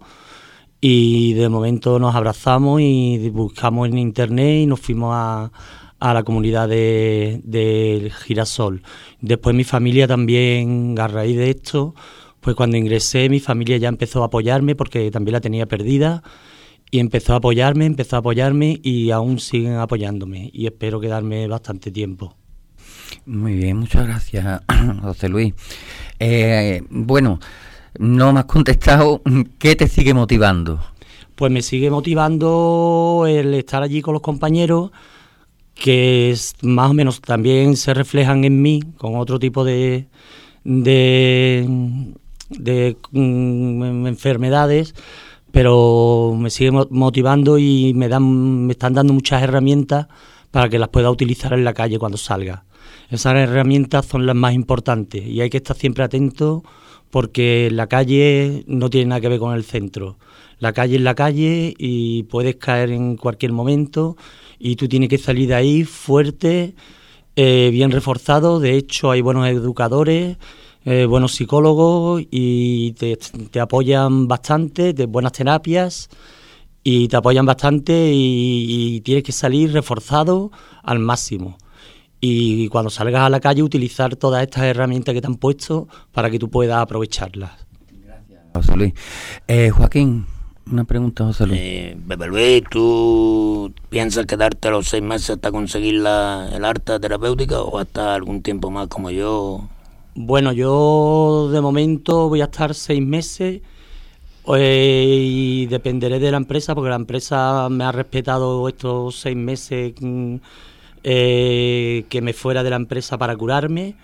y 0.80 1.34
de 1.34 1.50
momento 1.50 1.98
nos 1.98 2.14
abrazamos 2.14 2.82
y 2.82 3.30
buscamos 3.32 3.88
en 3.90 3.98
internet 3.98 4.62
y 4.62 4.66
nos 4.68 4.80
fuimos 4.80 5.12
a, 5.16 5.52
a 6.02 6.14
la 6.14 6.24
comunidad 6.24 6.68
de, 6.68 7.40
de 7.44 8.12
Girasol. 8.26 8.82
Después 9.22 9.56
mi 9.56 9.64
familia 9.64 10.08
también, 10.08 10.96
a 11.00 11.08
raíz 11.08 11.38
de 11.38 11.52
esto, 11.52 11.96
pues 12.42 12.56
cuando 12.56 12.76
ingresé 12.76 13.30
mi 13.30 13.40
familia 13.40 13.78
ya 13.78 13.88
empezó 13.88 14.24
a 14.24 14.26
apoyarme 14.26 14.76
porque 14.76 15.10
también 15.12 15.34
la 15.34 15.42
tenía 15.42 15.68
perdida 15.68 16.24
y 16.90 17.00
empezó 17.00 17.34
a 17.34 17.38
apoyarme, 17.38 17.86
empezó 17.86 18.18
a 18.18 18.20
apoyarme 18.20 18.80
y 18.84 19.12
aún 19.12 19.40
siguen 19.40 19.76
apoyándome 19.76 20.50
y 20.52 20.66
espero 20.66 21.00
quedarme 21.00 21.48
bastante 21.48 21.92
tiempo. 21.92 22.36
Muy 23.26 23.54
bien, 23.54 23.78
muchas 23.78 24.06
gracias, 24.08 24.62
José 25.02 25.30
Luis. 25.30 25.54
Eh, 26.20 26.82
bueno, 26.90 27.40
no 28.00 28.34
me 28.34 28.40
has 28.40 28.46
contestado, 28.46 29.22
¿qué 29.60 29.76
te 29.76 29.88
sigue 29.88 30.16
motivando? 30.16 30.84
Pues 31.36 31.52
me 31.52 31.62
sigue 31.62 31.92
motivando 31.92 33.26
el 33.28 33.54
estar 33.54 33.84
allí 33.84 34.02
con 34.02 34.14
los 34.14 34.22
compañeros, 34.22 34.92
que 35.76 36.36
más 36.62 36.92
o 36.92 36.94
menos 36.94 37.22
también 37.22 37.76
se 37.78 37.94
reflejan 37.94 38.44
en 38.44 38.62
mí 38.62 38.82
con 38.98 39.16
otro 39.16 39.40
tipo 39.40 39.64
de, 39.64 40.08
de, 40.64 41.68
de 42.50 42.98
mm, 43.12 44.08
enfermedades, 44.08 44.94
pero 45.52 46.36
me 46.38 46.50
sigue 46.50 46.72
motivando 46.72 47.58
y 47.58 47.94
me, 47.94 48.08
dan, 48.08 48.66
me 48.68 48.74
están 48.74 48.94
dando 48.94 49.14
muchas 49.14 49.44
herramientas 49.44 50.08
para 50.52 50.70
que 50.70 50.80
las 50.80 50.90
pueda 50.90 51.10
utilizar 51.10 51.54
en 51.54 51.64
la 51.64 51.74
calle 51.74 52.00
cuando 52.00 52.18
salga. 52.18 52.66
Esas 53.10 53.36
herramientas 53.36 54.06
son 54.06 54.26
las 54.26 54.36
más 54.36 54.54
importantes 54.54 55.26
y 55.26 55.42
hay 55.42 55.50
que 55.50 55.58
estar 55.58 55.76
siempre 55.76 56.04
atento 56.04 56.64
porque 57.10 57.70
la 57.72 57.88
calle 57.88 58.64
no 58.68 58.90
tiene 58.90 59.08
nada 59.08 59.22
que 59.22 59.30
ver 59.30 59.40
con 59.40 59.54
el 59.54 59.64
centro. 59.64 60.18
La 60.62 60.74
calle 60.74 60.96
es 60.96 61.02
la 61.02 61.16
calle 61.16 61.74
y 61.78 62.24
puedes 62.24 62.56
caer 62.56 62.92
en 62.92 63.18
cualquier 63.18 63.52
momento 63.52 64.16
y 64.60 64.76
tú 64.76 64.88
tienes 64.88 65.10
que 65.10 65.18
salir 65.18 65.50
de 65.50 65.56
ahí 65.56 65.84
fuerte, 65.84 66.76
eh, 67.36 67.70
bien 67.74 67.92
reforzado. 67.92 68.60
De 68.60 68.78
hecho, 68.78 69.12
hay 69.12 69.22
buenos 69.22 69.48
educadores, 69.48 70.38
eh, 70.86 71.06
buenos 71.06 71.34
psicólogos 71.34 72.22
y 72.32 72.94
te, 72.94 73.60
apoyan 73.60 74.28
bastante, 74.28 74.94
de 74.94 75.08
buenas 75.08 75.32
terapias 75.32 76.10
y 76.84 77.08
te 77.08 77.18
apoyan 77.18 77.46
bastante 77.46 78.12
y 78.14 79.02
tienes 79.02 79.24
que 79.24 79.32
salir 79.32 79.74
reforzado 79.74 80.52
al 80.84 81.00
máximo 81.00 81.58
y 82.24 82.68
cuando 82.68 82.92
salgas 82.92 83.24
a 83.24 83.30
la 83.30 83.40
calle 83.40 83.64
utilizar 83.64 84.16
todas 84.16 84.44
estas 84.44 84.66
herramientas 84.66 85.16
que 85.16 85.22
te 85.22 85.28
han 85.28 85.38
puesto 85.38 85.88
para 86.12 86.30
que 86.30 86.38
tú 86.38 86.50
puedas 86.50 86.78
aprovecharlas. 86.78 87.66
Gracias, 88.54 88.78
Luis. 88.78 88.94
Eh, 89.48 89.72
Joaquín, 89.72 90.28
una 90.70 90.84
pregunta, 90.84 91.24
José 91.26 91.48
Luis. 91.48 91.60
Eh, 91.62 91.98
Bebe 92.06 92.28
Luis, 92.28 92.64
¿tú 92.70 93.74
piensas 93.90 94.26
quedarte 94.26 94.70
los 94.70 94.88
seis 94.88 95.04
meses 95.04 95.32
hasta 95.32 95.52
conseguir 95.52 95.96
la, 95.96 96.50
el 96.54 96.66
arte 96.66 97.00
terapéutica 97.00 97.62
o 97.62 97.78
hasta 97.80 98.14
algún 98.16 98.42
tiempo 98.42 98.70
más 98.70 98.88
como 98.88 99.12
yo? 99.12 99.68
Bueno, 100.16 100.52
yo 100.52 101.50
de 101.52 101.62
momento 101.62 102.30
voy 102.30 102.42
a 102.42 102.46
estar 102.46 102.74
seis 102.76 103.02
meses 103.02 103.62
eh, 104.56 105.26
y 105.26 105.66
dependeré 105.68 106.20
de 106.20 106.32
la 106.32 106.38
empresa 106.38 106.76
porque 106.76 106.90
la 106.90 106.96
empresa 106.96 107.70
me 107.70 107.84
ha 107.84 107.92
respetado 107.92 108.68
estos 108.68 109.16
seis 109.20 109.38
meses. 109.38 109.94
Mm, 110.00 110.36
eh, 111.04 112.06
que 112.10 112.22
me 112.22 112.34
fuera 112.34 112.62
de 112.62 112.70
la 112.70 112.76
empresa 112.76 113.18
para 113.18 113.36
curarme, 113.36 113.96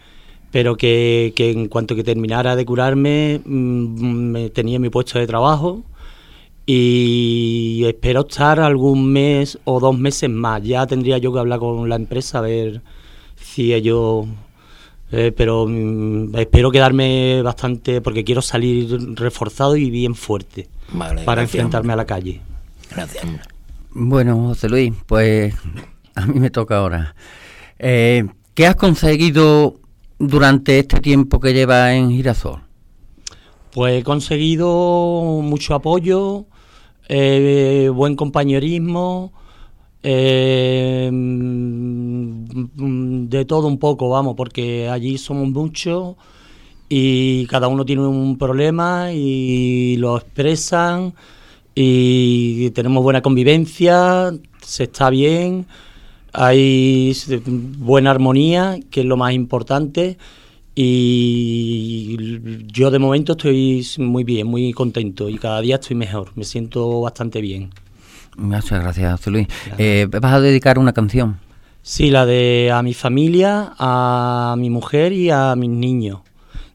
pero 0.52 0.78
que, 0.78 1.32
en 1.38 1.68
cuanto 1.68 1.96
que 1.96 2.04
terminara 2.04 2.56
de 2.56 2.66
curarme 2.66 3.40
mm, 3.46 4.32
me 4.32 4.50
tenía 4.50 4.80
mi 4.80 4.90
puesto 4.90 5.20
de 5.20 5.28
trabajo 5.28 5.84
y 6.70 7.86
espero 7.86 8.28
estar 8.28 8.60
algún 8.60 9.10
mes 9.10 9.58
o 9.64 9.80
dos 9.80 9.98
meses 9.98 10.30
más. 10.30 10.62
Ya 10.62 10.86
tendría 10.86 11.18
yo 11.18 11.32
que 11.32 11.40
hablar 11.40 11.60
con 11.60 11.88
la 11.88 11.96
empresa 11.96 12.40
a 12.40 12.42
ver 12.42 12.82
si 13.36 13.74
ellos... 13.74 14.28
Eh, 15.10 15.32
pero 15.32 15.66
mm, 15.66 16.36
espero 16.36 16.70
quedarme 16.70 17.42
bastante 17.42 18.02
porque 18.02 18.26
quiero 18.26 18.42
salir 18.42 19.16
reforzado 19.16 19.78
y 19.78 19.90
bien 19.90 20.14
fuerte 20.14 20.68
para 21.24 21.42
enfrentarme 21.42 21.94
a 21.94 21.96
la 21.96 22.06
calle. 22.06 22.42
Gracias. 22.92 23.26
Bueno, 23.92 24.48
José 24.48 24.68
Luis, 24.68 24.94
pues 25.06 25.56
a 26.16 26.26
mí 26.26 26.38
me 26.38 26.50
toca 26.50 26.80
ahora. 26.80 27.16
Eh, 27.80 28.28
¿Qué 28.54 28.68
has 28.68 28.76
conseguido 28.76 29.80
durante 30.20 30.80
este 30.80 31.00
tiempo 31.00 31.40
que 31.40 31.54
llevas 31.54 31.94
en 31.94 32.12
Girasol? 32.12 32.60
Pues 33.72 34.02
he 34.02 34.04
conseguido 34.04 35.40
mucho 35.42 35.74
apoyo, 35.76 36.46
eh, 37.08 37.90
buen 37.94 38.16
compañerismo, 38.16 39.32
eh, 40.04 41.10
de 43.30 43.46
todo 43.46 43.68
un 43.68 43.78
poco, 43.80 44.10
vamos, 44.10 44.36
porque 44.36 44.90
allí 44.90 45.18
somos 45.18 45.50
muchos 45.50 46.16
y 46.90 47.46
cada 47.48 47.68
uno 47.68 47.86
tiene 47.86 48.08
un 48.08 48.38
problema 48.38 49.12
y 49.14 49.98
lo 49.98 50.18
expresan 50.18 51.14
y 51.76 52.70
tenemos 52.72 53.04
buena 53.04 53.22
convivencia, 53.22 54.32
se 54.62 54.84
está 54.84 55.10
bien 55.10 55.66
hay 56.40 57.18
buena 57.80 58.12
armonía, 58.12 58.80
que 58.92 59.02
es 59.02 59.06
lo 59.08 59.18
más 59.18 59.34
importante, 59.34 60.18
y 60.80 62.40
yo 62.68 62.92
de 62.92 63.00
momento 63.00 63.32
estoy 63.32 63.84
muy 63.98 64.24
bien, 64.24 64.46
muy 64.46 64.72
contento 64.74 65.28
y 65.28 65.40
cada 65.40 65.60
día 65.60 65.76
estoy 65.76 65.96
mejor, 65.96 66.30
me 66.36 66.44
siento 66.44 67.02
bastante 67.02 67.42
bien. 67.42 67.72
Muchas 68.36 68.80
gracias, 68.82 69.12
José 69.14 69.32
Luis. 69.32 69.48
Eh, 69.80 70.08
¿Vas 70.08 70.34
a 70.34 70.40
dedicar 70.40 70.78
una 70.78 70.94
canción? 70.94 71.40
Sí, 71.82 72.12
la 72.12 72.28
de 72.28 72.72
a 72.72 72.84
mi 72.84 72.94
familia, 72.94 73.74
a 73.80 74.54
mi 74.60 74.70
mujer 74.70 75.14
y 75.14 75.32
a 75.32 75.56
mis 75.56 75.72
niños, 75.72 76.20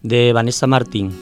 de 0.03 0.33
Vanessa 0.33 0.67
Martín. 0.67 1.13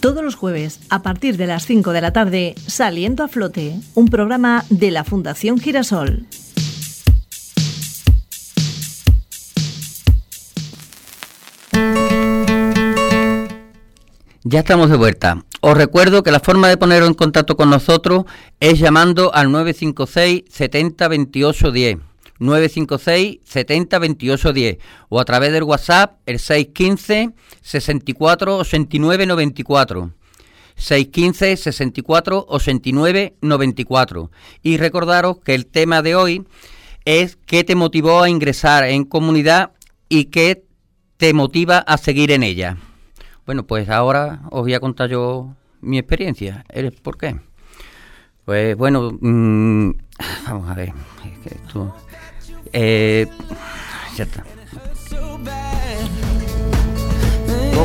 Todos 0.00 0.24
los 0.24 0.36
jueves, 0.36 0.80
a 0.88 1.02
partir 1.02 1.36
de 1.36 1.46
las 1.46 1.66
5 1.66 1.92
de 1.92 2.00
la 2.00 2.14
tarde, 2.14 2.54
Saliendo 2.66 3.24
a 3.24 3.28
Flote, 3.28 3.74
un 3.94 4.06
programa 4.06 4.64
de 4.70 4.90
la 4.90 5.04
Fundación 5.04 5.58
Girasol. 5.58 6.26
Ya 14.44 14.60
estamos 14.60 14.90
de 14.90 14.96
vuelta. 14.96 15.44
Os 15.60 15.76
recuerdo 15.76 16.24
que 16.24 16.32
la 16.32 16.40
forma 16.40 16.68
de 16.68 16.76
poneros 16.76 17.06
en 17.06 17.14
contacto 17.14 17.56
con 17.56 17.70
nosotros 17.70 18.24
es 18.58 18.80
llamando 18.80 19.32
al 19.32 19.52
956 19.52 20.42
70 20.48 21.06
28 21.06 21.70
10. 21.70 21.98
956 22.40 23.38
70 23.44 23.98
28 24.00 24.52
10 24.52 24.78
o 25.10 25.20
a 25.20 25.24
través 25.24 25.52
del 25.52 25.62
WhatsApp 25.62 26.16
el 26.26 26.40
615 26.40 27.30
64 27.60 28.56
89 28.56 29.26
94. 29.26 30.10
615 30.74 31.56
64 31.56 32.46
89 32.48 33.34
94. 33.40 34.30
Y 34.60 34.76
recordaros 34.76 35.38
que 35.38 35.54
el 35.54 35.66
tema 35.66 36.02
de 36.02 36.16
hoy 36.16 36.44
es 37.04 37.38
qué 37.46 37.62
te 37.62 37.76
motivó 37.76 38.22
a 38.22 38.28
ingresar 38.28 38.82
en 38.88 39.04
comunidad 39.04 39.70
y 40.08 40.24
qué 40.24 40.64
te 41.16 41.32
motiva 41.32 41.78
a 41.78 41.96
seguir 41.96 42.32
en 42.32 42.42
ella. 42.42 42.76
Bueno, 43.44 43.66
pues 43.66 43.88
ahora 43.88 44.40
os 44.50 44.62
voy 44.62 44.74
a 44.74 44.80
contar 44.80 45.10
yo 45.10 45.54
mi 45.80 45.98
experiencia. 45.98 46.64
¿Por 47.02 47.18
qué? 47.18 47.36
Pues 48.44 48.76
bueno, 48.76 49.10
mm, 49.20 49.90
vamos 50.46 50.70
a 50.70 50.74
ver. 50.74 50.92
esto, 51.44 51.94
eh, 52.72 53.26
ya 54.16 54.24
está. 54.24 54.44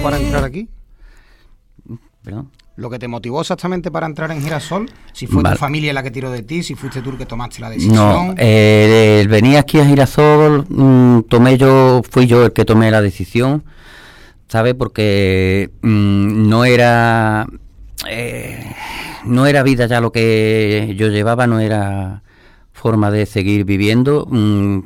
para 0.04 0.18
entrar 0.18 0.44
aquí? 0.44 0.70
Lo 2.76 2.90
que 2.92 3.00
te 3.00 3.08
motivó 3.08 3.42
exactamente 3.42 3.90
para 3.90 4.06
entrar 4.06 4.32
en 4.32 4.42
Girasol, 4.42 4.92
si 5.12 5.26
fue 5.26 5.44
tu 5.44 5.56
familia 5.56 5.92
la 5.92 6.04
que 6.04 6.12
tiró 6.12 6.30
de 6.30 6.44
ti, 6.44 6.62
si 6.62 6.76
fuiste 6.76 7.02
tú 7.02 7.10
el 7.10 7.18
que 7.18 7.26
tomaste 7.26 7.62
la 7.62 7.72
decisión. 7.72 7.96
No, 7.96 8.36
eh, 8.38 9.20
el 9.22 9.28
venir 9.28 9.58
aquí 9.58 9.80
a 9.80 9.86
Girasol, 9.86 10.68
mm, 10.70 11.24
tomé 11.24 11.58
yo, 11.58 12.04
fui 12.08 12.28
yo 12.28 12.46
el 12.46 12.54
que 12.54 12.64
tomé 12.66 12.92
la 12.92 13.02
decisión, 13.02 13.64
¿sabes? 14.48 14.74
Porque 14.76 15.72
mm, 15.82 16.50
no 16.50 16.66
era, 16.66 17.48
eh, 18.10 18.72
no 19.26 19.46
era 19.48 19.64
vida 19.64 19.86
ya 19.88 20.02
lo 20.02 20.12
que 20.12 20.94
yo 20.98 21.08
llevaba, 21.10 21.48
no 21.48 21.60
era 21.60 22.24
forma 22.72 23.12
de 23.12 23.26
seguir 23.26 23.66
viviendo. 23.66 24.26
Mm, 24.30 24.80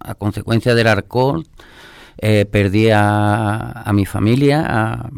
a 0.00 0.14
consecuencia 0.14 0.74
del 0.74 0.86
alcohol, 0.86 1.46
eh, 2.18 2.46
perdí 2.50 2.90
a, 2.92 3.90
mi 3.92 4.06
familia, 4.06 4.64
a 4.66 5.10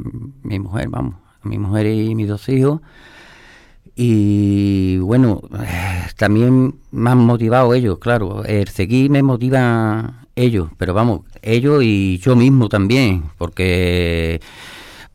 mi 0.42 0.59
mujer, 0.59 0.88
vamos, 0.88 1.16
a 1.42 1.48
mi 1.48 1.59
mujer 1.59 1.87
y 1.87 2.14
mis 2.14 2.29
dos 2.29 2.48
hijos. 2.48 2.81
Y 3.94 4.98
bueno, 4.98 5.42
también 6.16 6.77
me 6.92 7.11
han 7.11 7.18
motivado 7.18 7.74
ellos, 7.74 7.98
claro. 7.98 8.44
El 8.44 8.68
seguir 8.68 9.11
me 9.11 9.22
motiva 9.22 10.28
ellos, 10.38 10.70
pero 10.77 10.94
vamos, 10.94 11.22
ellos 11.42 11.83
y 11.83 12.18
yo 12.18 12.37
mismo 12.37 12.68
también, 12.68 13.24
porque 13.38 14.40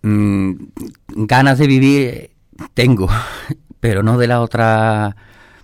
mm, 0.02 0.52
ganas 1.16 1.58
de 1.60 1.68
vivir 1.68 2.32
tengo, 2.74 3.08
pero 3.80 4.04
no 4.04 4.18
de 4.18 4.28
la 4.28 4.42
otra 4.42 5.16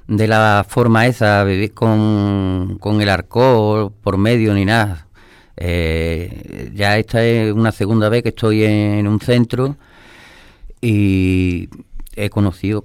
de 0.07 0.27
la 0.27 0.65
forma 0.67 1.05
esa, 1.05 1.43
vivir 1.43 1.73
con, 1.73 2.77
con 2.79 3.01
el 3.01 3.09
arco 3.09 3.93
por 4.01 4.17
medio 4.17 4.53
ni 4.53 4.65
nada. 4.65 5.07
Eh, 5.55 6.71
ya 6.73 6.97
esta 6.97 7.23
es 7.23 7.53
una 7.53 7.71
segunda 7.71 8.09
vez 8.09 8.23
que 8.23 8.29
estoy 8.29 8.63
en 8.63 9.07
un 9.07 9.19
centro 9.19 9.75
y 10.81 11.69
he 12.15 12.29
conocido, 12.29 12.83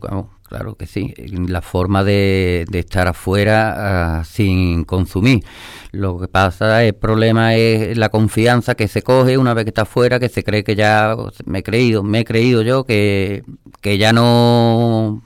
claro 0.54 0.76
que 0.76 0.86
sí, 0.86 1.12
la 1.48 1.62
forma 1.62 2.04
de, 2.04 2.64
estar 2.72 3.08
afuera 3.08 4.20
ah, 4.20 4.24
sin 4.24 4.84
consumir. 4.84 5.42
Lo 5.90 6.20
que 6.20 6.28
pasa, 6.28 6.84
el 6.84 6.94
problema 6.94 7.56
es 7.56 7.98
la 7.98 8.08
confianza 8.08 8.76
que 8.76 8.86
se 8.86 9.02
coge 9.02 9.36
una 9.36 9.52
vez 9.52 9.64
que 9.64 9.70
está 9.70 9.82
afuera, 9.82 10.20
que 10.20 10.28
se 10.28 10.44
cree 10.44 10.62
que 10.62 10.76
ya 10.76 11.16
me 11.44 11.58
he 11.58 11.62
creído, 11.64 12.04
me 12.04 12.20
he 12.20 12.24
creído 12.24 12.62
yo 12.62 12.84
que, 12.84 13.42
que 13.80 13.98
ya 13.98 14.12
no, 14.12 15.24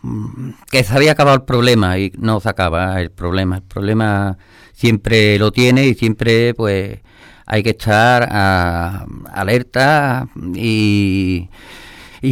que 0.71 0.83
se 0.83 0.95
había 0.95 1.13
acabado 1.13 1.37
el 1.37 1.45
problema 1.45 1.99
y 1.99 2.11
no 2.19 2.41
se 2.41 2.49
acaba 2.49 2.99
el 3.03 3.11
problema. 3.11 3.57
El 3.57 3.65
problema 3.65 4.39
siempre 4.73 5.39
lo 5.39 5.53
tiene 5.53 5.89
y 5.89 5.95
siempre 5.95 6.55
pues 6.55 7.01
hay 7.45 7.63
que 7.63 7.71
estar 7.71 8.29
ah, 8.31 9.05
alerta 9.31 10.27
y 10.55 11.49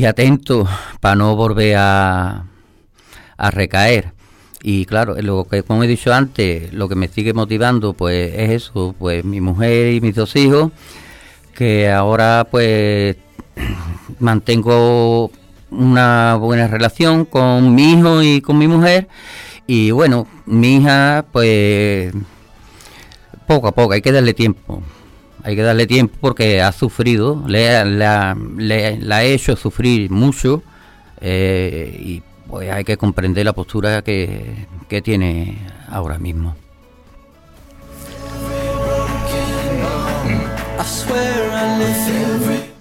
atento 0.06 0.66
para 1.00 1.14
no 1.14 1.36
volver 1.36 1.76
a, 1.78 2.46
a 3.36 3.50
recaer. 3.50 4.12
Y 4.62 4.84
claro, 4.86 5.14
lo 5.20 5.44
que 5.44 5.62
como 5.62 5.84
he 5.84 5.86
dicho 5.86 6.12
antes, 6.12 6.72
lo 6.72 6.88
que 6.88 6.94
me 6.94 7.08
sigue 7.08 7.32
motivando 7.32 7.92
pues 7.92 8.34
es 8.34 8.50
eso, 8.50 8.94
pues 8.98 9.24
mi 9.24 9.40
mujer 9.40 9.92
y 9.92 10.00
mis 10.00 10.14
dos 10.14 10.34
hijos, 10.36 10.72
que 11.54 11.90
ahora 11.90 12.48
pues 12.50 13.16
mantengo 14.18 15.30
una 15.70 16.36
buena 16.36 16.68
relación 16.68 17.24
con 17.24 17.74
mi 17.74 17.92
hijo 17.92 18.22
y 18.22 18.40
con 18.40 18.58
mi 18.58 18.68
mujer 18.68 19.08
y 19.66 19.90
bueno, 19.90 20.26
mi 20.46 20.76
hija 20.76 21.24
pues 21.32 22.12
poco 23.46 23.68
a 23.68 23.72
poco, 23.72 23.92
hay 23.92 24.02
que 24.02 24.12
darle 24.12 24.34
tiempo, 24.34 24.82
hay 25.42 25.56
que 25.56 25.62
darle 25.62 25.86
tiempo 25.86 26.16
porque 26.20 26.62
ha 26.62 26.72
sufrido, 26.72 27.44
le, 27.46 27.84
la, 27.84 28.36
ha 29.10 29.24
hecho 29.24 29.56
sufrir 29.56 30.10
mucho 30.10 30.62
eh, 31.20 31.96
y 32.00 32.22
pues 32.48 32.70
hay 32.70 32.84
que 32.84 32.96
comprender 32.96 33.44
la 33.44 33.52
postura 33.52 34.02
que, 34.02 34.66
tiene 35.02 35.58
ahora 35.88 36.18
mismo. 36.18 36.56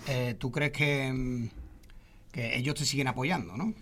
Eh, 0.08 0.36
¿Tú 0.38 0.51
crees 0.51 0.71
que, 0.71 1.49
que 2.32 2.58
ellos 2.58 2.75
te 2.75 2.86
siguen 2.86 3.08
apoyando, 3.08 3.56
no? 3.58 3.73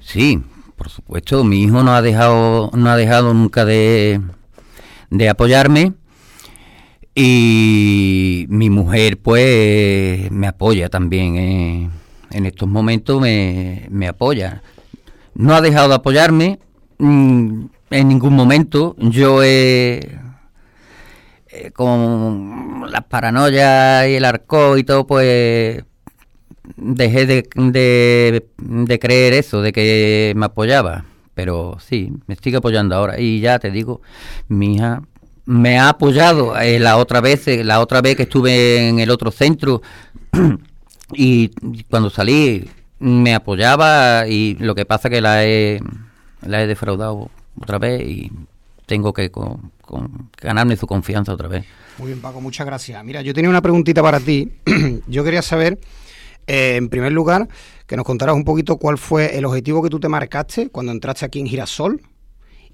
Sí, 0.00 0.42
por 0.76 0.88
supuesto. 0.88 1.44
Mi 1.44 1.62
hijo 1.62 1.82
no 1.82 1.92
ha 1.94 2.02
dejado, 2.02 2.70
no 2.74 2.90
ha 2.90 2.96
dejado 2.96 3.34
nunca 3.34 3.64
de, 3.64 4.20
de 5.10 5.28
apoyarme 5.28 5.94
y 7.20 8.46
mi 8.48 8.70
mujer 8.70 9.18
pues 9.18 10.30
me 10.30 10.46
apoya 10.46 10.88
también, 10.88 11.36
eh. 11.36 11.90
en 12.30 12.46
estos 12.46 12.68
momentos 12.68 13.20
me, 13.20 14.06
apoya. 14.08 14.62
No 15.38 15.54
ha 15.54 15.60
dejado 15.60 15.88
de 15.88 15.94
apoyarme 15.94 16.58
mm, 16.98 17.66
en 17.90 18.08
ningún 18.08 18.34
momento. 18.34 18.96
Yo 18.98 19.42
he... 19.42 20.18
Eh, 21.50 21.70
con 21.72 22.90
las 22.90 23.04
paranoias 23.04 24.06
y 24.08 24.16
el 24.16 24.24
arco 24.24 24.76
y 24.76 24.84
todo, 24.84 25.06
pues 25.06 25.82
dejé 26.76 27.24
de, 27.24 27.48
de, 27.54 28.98
creer 28.98 29.32
eso, 29.32 29.62
de 29.62 29.72
que 29.72 30.34
me 30.36 30.46
apoyaba. 30.46 31.04
Pero 31.34 31.78
sí, 31.80 32.12
me 32.26 32.34
sigue 32.34 32.56
apoyando 32.56 32.96
ahora. 32.96 33.20
Y 33.20 33.40
ya 33.40 33.60
te 33.60 33.70
digo, 33.70 34.02
mi 34.48 34.74
hija 34.74 35.02
me 35.46 35.78
ha 35.78 35.90
apoyado 35.90 36.58
eh, 36.58 36.80
la 36.80 36.96
otra 36.96 37.20
vez, 37.20 37.46
eh, 37.46 37.62
la 37.62 37.80
otra 37.80 38.02
vez 38.02 38.16
que 38.16 38.24
estuve 38.24 38.88
en 38.88 38.98
el 38.98 39.10
otro 39.10 39.30
centro 39.30 39.82
y 41.12 41.48
cuando 41.88 42.10
salí 42.10 42.68
me 42.98 43.34
apoyaba 43.34 44.26
y 44.28 44.56
lo 44.60 44.74
que 44.74 44.84
pasa 44.84 45.10
que 45.10 45.20
la 45.20 45.44
he, 45.44 45.80
la 46.42 46.62
he 46.62 46.66
defraudado 46.66 47.30
otra 47.60 47.78
vez 47.78 48.02
y 48.02 48.32
tengo 48.86 49.12
que 49.12 49.30
ganarme 50.40 50.76
su 50.76 50.86
confianza 50.86 51.32
otra 51.32 51.48
vez. 51.48 51.64
Muy 51.98 52.08
bien, 52.08 52.20
Paco, 52.20 52.40
muchas 52.40 52.66
gracias. 52.66 53.04
Mira, 53.04 53.22
yo 53.22 53.34
tenía 53.34 53.50
una 53.50 53.60
preguntita 53.60 54.02
para 54.02 54.20
ti. 54.20 54.52
yo 55.06 55.24
quería 55.24 55.42
saber, 55.42 55.78
eh, 56.46 56.76
en 56.76 56.88
primer 56.88 57.12
lugar, 57.12 57.48
que 57.86 57.96
nos 57.96 58.04
contaras 58.04 58.34
un 58.34 58.44
poquito 58.44 58.76
cuál 58.76 58.98
fue 58.98 59.36
el 59.36 59.44
objetivo 59.44 59.82
que 59.82 59.90
tú 59.90 59.98
te 59.98 60.08
marcaste 60.08 60.70
cuando 60.70 60.92
entraste 60.92 61.24
aquí 61.24 61.40
en 61.40 61.46
Girasol 61.46 62.00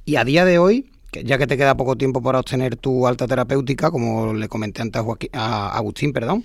y 0.05 0.17
a 0.17 0.25
día 0.25 0.45
de 0.45 0.59
hoy, 0.59 0.91
ya 1.13 1.39
que 1.39 1.47
te 1.47 1.57
queda 1.57 1.77
poco 1.77 1.97
tiempo 1.97 2.21
para 2.23 2.41
obtener 2.41 2.77
tu 2.77 3.07
alta 3.07 3.27
terapéutica, 3.27 3.91
como 3.91 4.35
le 4.35 4.49
comenté 4.49 4.83
antes 4.83 5.03
a, 5.33 5.77
Agustín, 5.77 6.13
perdón, 6.13 6.45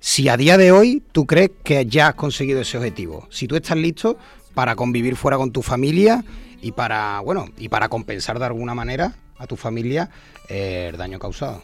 si 0.00 0.28
a 0.28 0.36
día 0.36 0.56
de 0.56 0.72
hoy 0.72 1.02
tú 1.12 1.26
crees 1.26 1.50
que 1.62 1.86
ya 1.86 2.08
has 2.08 2.14
conseguido 2.14 2.62
ese 2.62 2.78
objetivo, 2.78 3.28
si 3.30 3.46
tú 3.46 3.56
estás 3.56 3.76
listo 3.76 4.16
para 4.54 4.74
convivir 4.74 5.14
fuera 5.14 5.36
con 5.36 5.52
tu 5.52 5.62
familia 5.62 6.24
y 6.62 6.72
para, 6.72 7.20
bueno, 7.20 7.48
y 7.58 7.68
para 7.68 7.88
compensar 7.88 8.38
de 8.38 8.46
alguna 8.46 8.74
manera 8.74 9.14
a 9.38 9.46
tu 9.46 9.56
familia 9.56 10.10
eh, 10.48 10.88
el 10.90 10.96
daño 10.96 11.18
causado. 11.18 11.62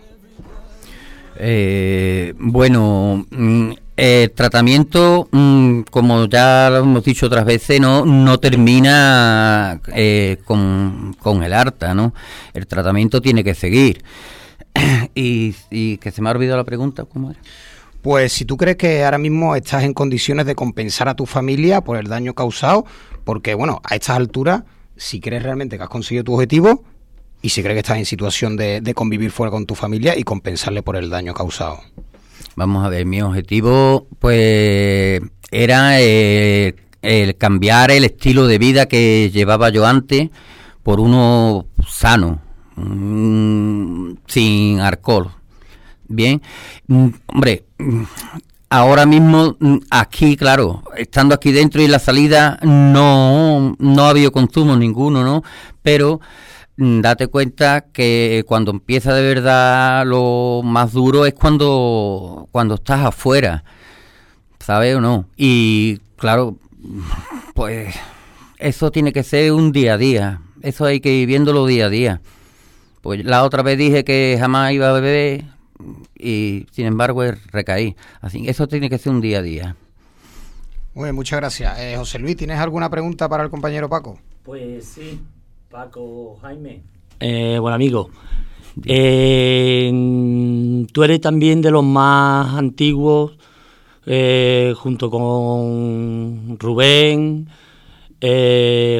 Eh, 1.38 2.35
bueno, 2.38 3.27
mm, 3.31 3.72
el 3.96 4.31
tratamiento, 4.33 5.29
mm, 5.33 5.83
como 5.90 6.27
ya 6.27 6.68
lo 6.70 6.79
hemos 6.79 7.05
dicho 7.05 7.27
otras 7.27 7.44
veces, 7.44 7.81
no, 7.81 8.05
no 8.05 8.38
termina 8.38 9.81
eh, 9.94 10.38
con, 10.44 11.14
el 11.42 11.53
harta, 11.53 11.94
¿no? 11.94 12.14
El 12.55 12.66
tratamiento 12.66 13.20
tiene 13.20 13.44
que 13.44 13.55
seguir. 13.55 14.03
y, 15.14 15.96
que 15.99 16.11
se 16.11 16.20
me 16.22 16.29
ha 16.29 16.33
olvidado 16.33 16.59
la 16.59 16.64
pregunta, 16.64 17.05
¿cómo 17.05 17.31
era? 17.31 17.40
Pues 18.07 18.33
si 18.35 18.45
tú 18.45 18.57
crees 18.57 18.77
que 18.77 19.05
ahora 19.05 19.19
mismo 19.19 19.57
estás 19.57 19.83
en 19.83 19.92
condiciones 19.92 20.47
de 20.47 20.55
compensar 20.55 21.09
a 21.09 21.16
tu 21.16 21.27
familia 21.27 21.81
por 21.81 21.97
el 21.97 22.07
daño 22.07 22.35
causado, 22.35 22.85
porque 23.25 23.53
bueno, 23.55 23.81
a 23.83 23.97
estas 23.97 24.16
alturas, 24.16 24.62
si 24.97 25.19
crees 25.19 25.42
realmente 25.42 25.77
que 25.77 25.83
has 25.83 25.88
conseguido 25.88 26.23
tu 26.23 26.35
objetivo 26.35 26.85
y 27.42 27.49
si 27.49 27.62
crees 27.62 27.75
que 27.75 27.81
estás 27.81 27.99
en 27.99 28.05
situación 28.05 28.57
de, 28.57 28.92
convivir 28.95 29.33
fuera 29.33 29.51
con 29.51 29.66
tu 29.66 29.75
familia 29.75 30.16
y 30.16 30.23
compensarle 30.23 30.85
por 30.85 30.95
el 30.95 31.11
daño 31.11 31.35
causado. 31.35 31.81
Vamos 32.55 32.87
a 32.87 32.90
ver, 32.90 33.07
mi 33.07 33.21
objetivo 33.23 34.07
pues 34.21 35.21
era 35.51 36.01
eh, 36.01 36.77
el 37.03 37.37
cambiar 37.37 37.90
el 37.90 38.05
estilo 38.05 38.47
de 38.47 38.59
vida 38.59 38.87
que 38.87 39.33
llevaba 39.33 39.71
yo 39.71 39.85
antes 39.85 40.31
por 40.85 41.01
uno 41.01 41.66
sano, 41.88 42.40
mm, 42.77 44.12
sin 44.29 44.79
alcohol. 44.79 45.33
Bien, 46.09 46.40
mm, 46.87 47.09
hombre, 47.27 47.64
ahora 48.71 49.07
mismo 49.07 49.57
mm, 49.59 49.77
aquí, 49.90 50.37
claro, 50.37 50.83
estando 50.97 51.35
aquí 51.35 51.53
dentro 51.53 51.83
y 51.83 51.88
la 51.88 51.99
salida 51.99 52.59
no, 52.62 53.77
no 53.79 54.05
ha 54.05 54.11
habido 54.11 54.33
consumo 54.33 54.77
ninguno, 54.77 55.25
¿no? 55.25 55.42
Pero 55.83 56.21
Mm, 56.79 57.01
date 57.01 57.29
cuenta 57.29 57.87
que 57.92 58.45
cuando 58.47 58.71
empieza 58.71 59.14
de 59.14 59.23
verdad 59.23 60.05
lo 60.07 60.61
más 60.62 60.92
duro 60.92 61.25
es 61.25 61.33
cuando, 61.35 62.49
cuando 62.53 62.75
estás 62.75 63.05
afuera, 63.07 63.64
¿sabes 64.61 64.97
o 64.97 65.01
no? 65.01 65.27
Y 65.37 65.99
claro, 66.16 66.59
pues 67.55 67.95
eso 68.59 68.90
tiene 68.90 69.12
que 69.12 69.23
ser 69.23 69.53
un 69.53 69.73
día 69.73 69.95
a 69.95 69.99
día, 69.99 70.42
eso 70.62 70.85
hay 70.85 71.01
que 71.01 71.12
ir 71.14 71.27
viéndolo 71.29 71.66
día 71.66 71.87
a 71.87 71.90
día. 71.90 72.21
Pues 73.03 73.25
la 73.25 73.45
otra 73.45 73.62
vez 73.62 73.79
dije 73.79 74.05
que 74.05 74.37
jamás 74.38 74.73
iba 74.73 74.90
a 74.90 74.92
beber 74.92 75.45
y 76.19 76.67
sin 76.73 76.87
embargo 76.87 77.23
recaí. 77.51 77.97
Así, 78.21 78.49
eso 78.49 78.67
tiene 78.67 78.91
que 78.91 78.99
ser 78.99 79.13
un 79.13 79.21
día 79.21 79.39
a 79.39 79.43
día. 79.43 79.77
Muy 80.95 81.05
bien, 81.05 81.15
muchas 81.15 81.39
gracias. 81.41 81.79
Eh, 81.79 81.95
José 81.97 82.19
Luis, 82.19 82.37
¿tienes 82.37 82.59
alguna 82.59 82.89
pregunta 82.89 83.29
para 83.29 83.45
el 83.45 83.51
compañero 83.51 83.89
Paco? 83.89 84.19
Pues 84.43 84.87
sí. 84.87 85.21
Paco 85.71 86.39
Jaime. 86.41 86.81
Eh, 87.21 87.59
buen 87.61 87.75
amigo. 87.75 88.09
Eh, 88.85 89.91
tú 90.93 91.03
eres 91.03 91.21
también 91.21 91.61
de 91.61 91.71
los 91.71 91.85
más 91.85 92.55
antiguos, 92.55 93.37
eh, 94.07 94.73
junto 94.77 95.11
con 95.11 96.57
Rubén, 96.59 97.49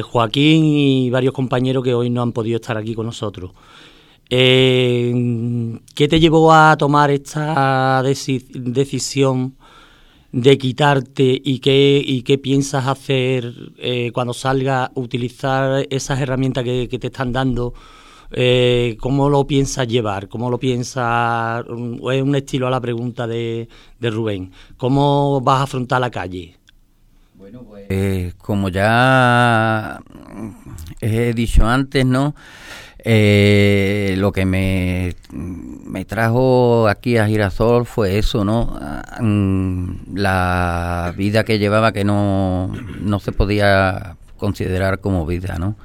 Joaquín 0.03 0.63
y 0.65 1.09
varios 1.09 1.33
compañeros 1.33 1.83
que 1.83 1.93
hoy 1.93 2.09
no 2.09 2.21
han 2.21 2.31
podido 2.31 2.57
estar 2.57 2.77
aquí 2.77 2.93
con 2.93 3.07
nosotros. 3.07 3.51
¿Qué 4.29 6.07
te 6.09 6.19
llevó 6.19 6.53
a 6.53 6.75
tomar 6.77 7.11
esta 7.11 8.03
decisión 8.03 9.55
de 10.31 10.57
quitarte 10.57 11.41
y 11.43 11.59
qué, 11.59 12.01
y 12.05 12.21
qué 12.21 12.37
piensas 12.37 12.87
hacer 12.87 13.53
eh, 13.77 14.11
cuando 14.13 14.33
salga, 14.33 14.91
utilizar 14.95 15.87
esas 15.89 16.19
herramientas 16.19 16.63
que, 16.63 16.87
te 16.87 17.07
están 17.07 17.31
dando, 17.31 17.73
eh, 18.31 18.97
¿cómo 18.99 19.29
lo 19.29 19.47
piensas 19.47 19.87
llevar? 19.87 20.27
¿Cómo 20.27 20.49
lo 20.49 20.59
piensas? 20.59 21.63
Mm, 21.67 22.09
es 22.11 22.21
un 22.21 22.35
estilo 22.35 22.67
a 22.67 22.69
la 22.69 22.81
pregunta 22.81 23.25
de, 23.25 23.67
de 23.99 24.09
Rubén. 24.09 24.51
¿Cómo 24.75 25.41
vas 25.41 25.61
a 25.61 25.63
afrontar 25.63 26.01
la 26.01 26.11
calle? 26.11 26.55
Bueno, 27.35 27.63
pues 27.63 27.85
eh, 27.89 28.33
como 28.37 28.69
ya 28.69 30.01
he 30.99 31.33
dicho 31.33 31.65
antes, 31.65 32.05
¿no? 32.05 32.35
Eh, 33.09 34.15
lo 34.17 34.33
que 34.33 34.45
me, 34.45 35.15
me, 35.31 36.03
trajo 36.03 36.89
aquí 36.89 37.15
a 37.15 37.25
Girasol 37.25 37.85
fue 37.85 38.17
eso, 38.17 38.43
¿no? 38.43 38.77
Mm, 39.21 40.13
la 40.13 41.13
vida 41.15 41.45
que 41.45 41.57
llevaba 41.57 41.93
que 41.93 42.03
no, 42.03 42.69
no 42.99 43.19
se 43.21 43.31
podía 43.31 44.17
considerar 44.35 44.99
como 44.99 45.25
vida, 45.25 45.57
¿no? 45.57 45.77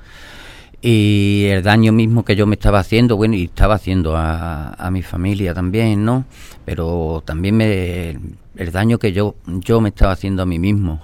Y 0.80 1.44
el 1.48 1.62
daño 1.62 1.92
mismo 1.92 2.24
que 2.24 2.34
yo 2.34 2.44
me 2.48 2.56
estaba 2.56 2.80
haciendo, 2.80 3.16
bueno, 3.16 3.36
y 3.36 3.44
estaba 3.44 3.76
haciendo 3.76 4.16
a, 4.16 4.72
a 4.72 4.90
mi 4.90 5.02
familia 5.02 5.54
también, 5.54 6.04
¿no? 6.04 6.24
Pero 6.64 7.22
también 7.24 7.56
me, 7.56 8.18
el 8.56 8.72
daño 8.72 8.98
que 8.98 9.12
yo, 9.12 9.36
yo 9.46 9.80
me 9.80 9.90
estaba 9.90 10.10
haciendo 10.10 10.42
a 10.42 10.46
mí 10.46 10.58
mismo, 10.58 11.00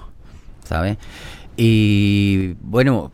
¿sabes? 0.64 0.98
Y 1.56 2.54
bueno, 2.60 3.12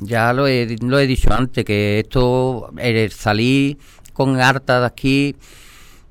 ya 0.00 0.32
lo 0.32 0.46
he, 0.46 0.76
lo 0.80 0.98
he 0.98 1.06
dicho 1.06 1.32
antes, 1.32 1.64
que 1.64 2.00
esto, 2.00 2.72
el 2.78 3.10
salir 3.10 3.78
con 4.12 4.40
harta 4.40 4.80
de 4.80 4.86
aquí, 4.86 5.36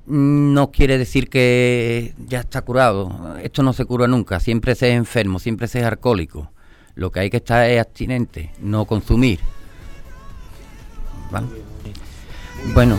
no 0.08 0.72
quiere 0.72 0.98
decir 0.98 1.30
que 1.30 2.14
ya 2.18 2.40
está 2.40 2.62
curado. 2.62 3.38
Esto 3.42 3.64
no 3.64 3.74
se 3.74 3.86
cura 3.86 4.08
nunca. 4.08 4.40
Siempre 4.40 4.76
se 4.76 4.90
es 4.90 4.96
enfermo, 4.96 5.40
siempre 5.40 5.68
se 5.68 5.80
es 5.80 5.86
alcohólico. 5.86 6.52
Lo 6.96 7.12
que 7.12 7.20
hay 7.20 7.30
que 7.30 7.38
estar 7.38 7.70
es 7.70 7.80
abstinente, 7.80 8.52
no 8.60 8.86
consumir. 8.86 9.40
Bueno. 12.74 12.98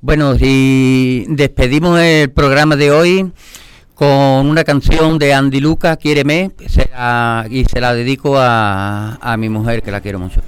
Bueno, 0.00 0.34
y 0.38 1.24
despedimos 1.28 1.98
el 1.98 2.30
programa 2.30 2.76
de 2.76 2.90
hoy 2.90 3.32
con 3.94 4.46
una 4.46 4.62
canción 4.62 5.18
de 5.18 5.32
Andy 5.32 5.60
Lucas, 5.60 5.96
Quiéreme, 5.96 6.50
y 7.50 7.64
se 7.64 7.80
la 7.80 7.94
dedico 7.94 8.36
a, 8.36 9.14
a 9.20 9.36
mi 9.36 9.48
mujer, 9.48 9.82
que 9.82 9.90
la 9.90 10.02
quiero 10.02 10.18
mucho. 10.18 10.42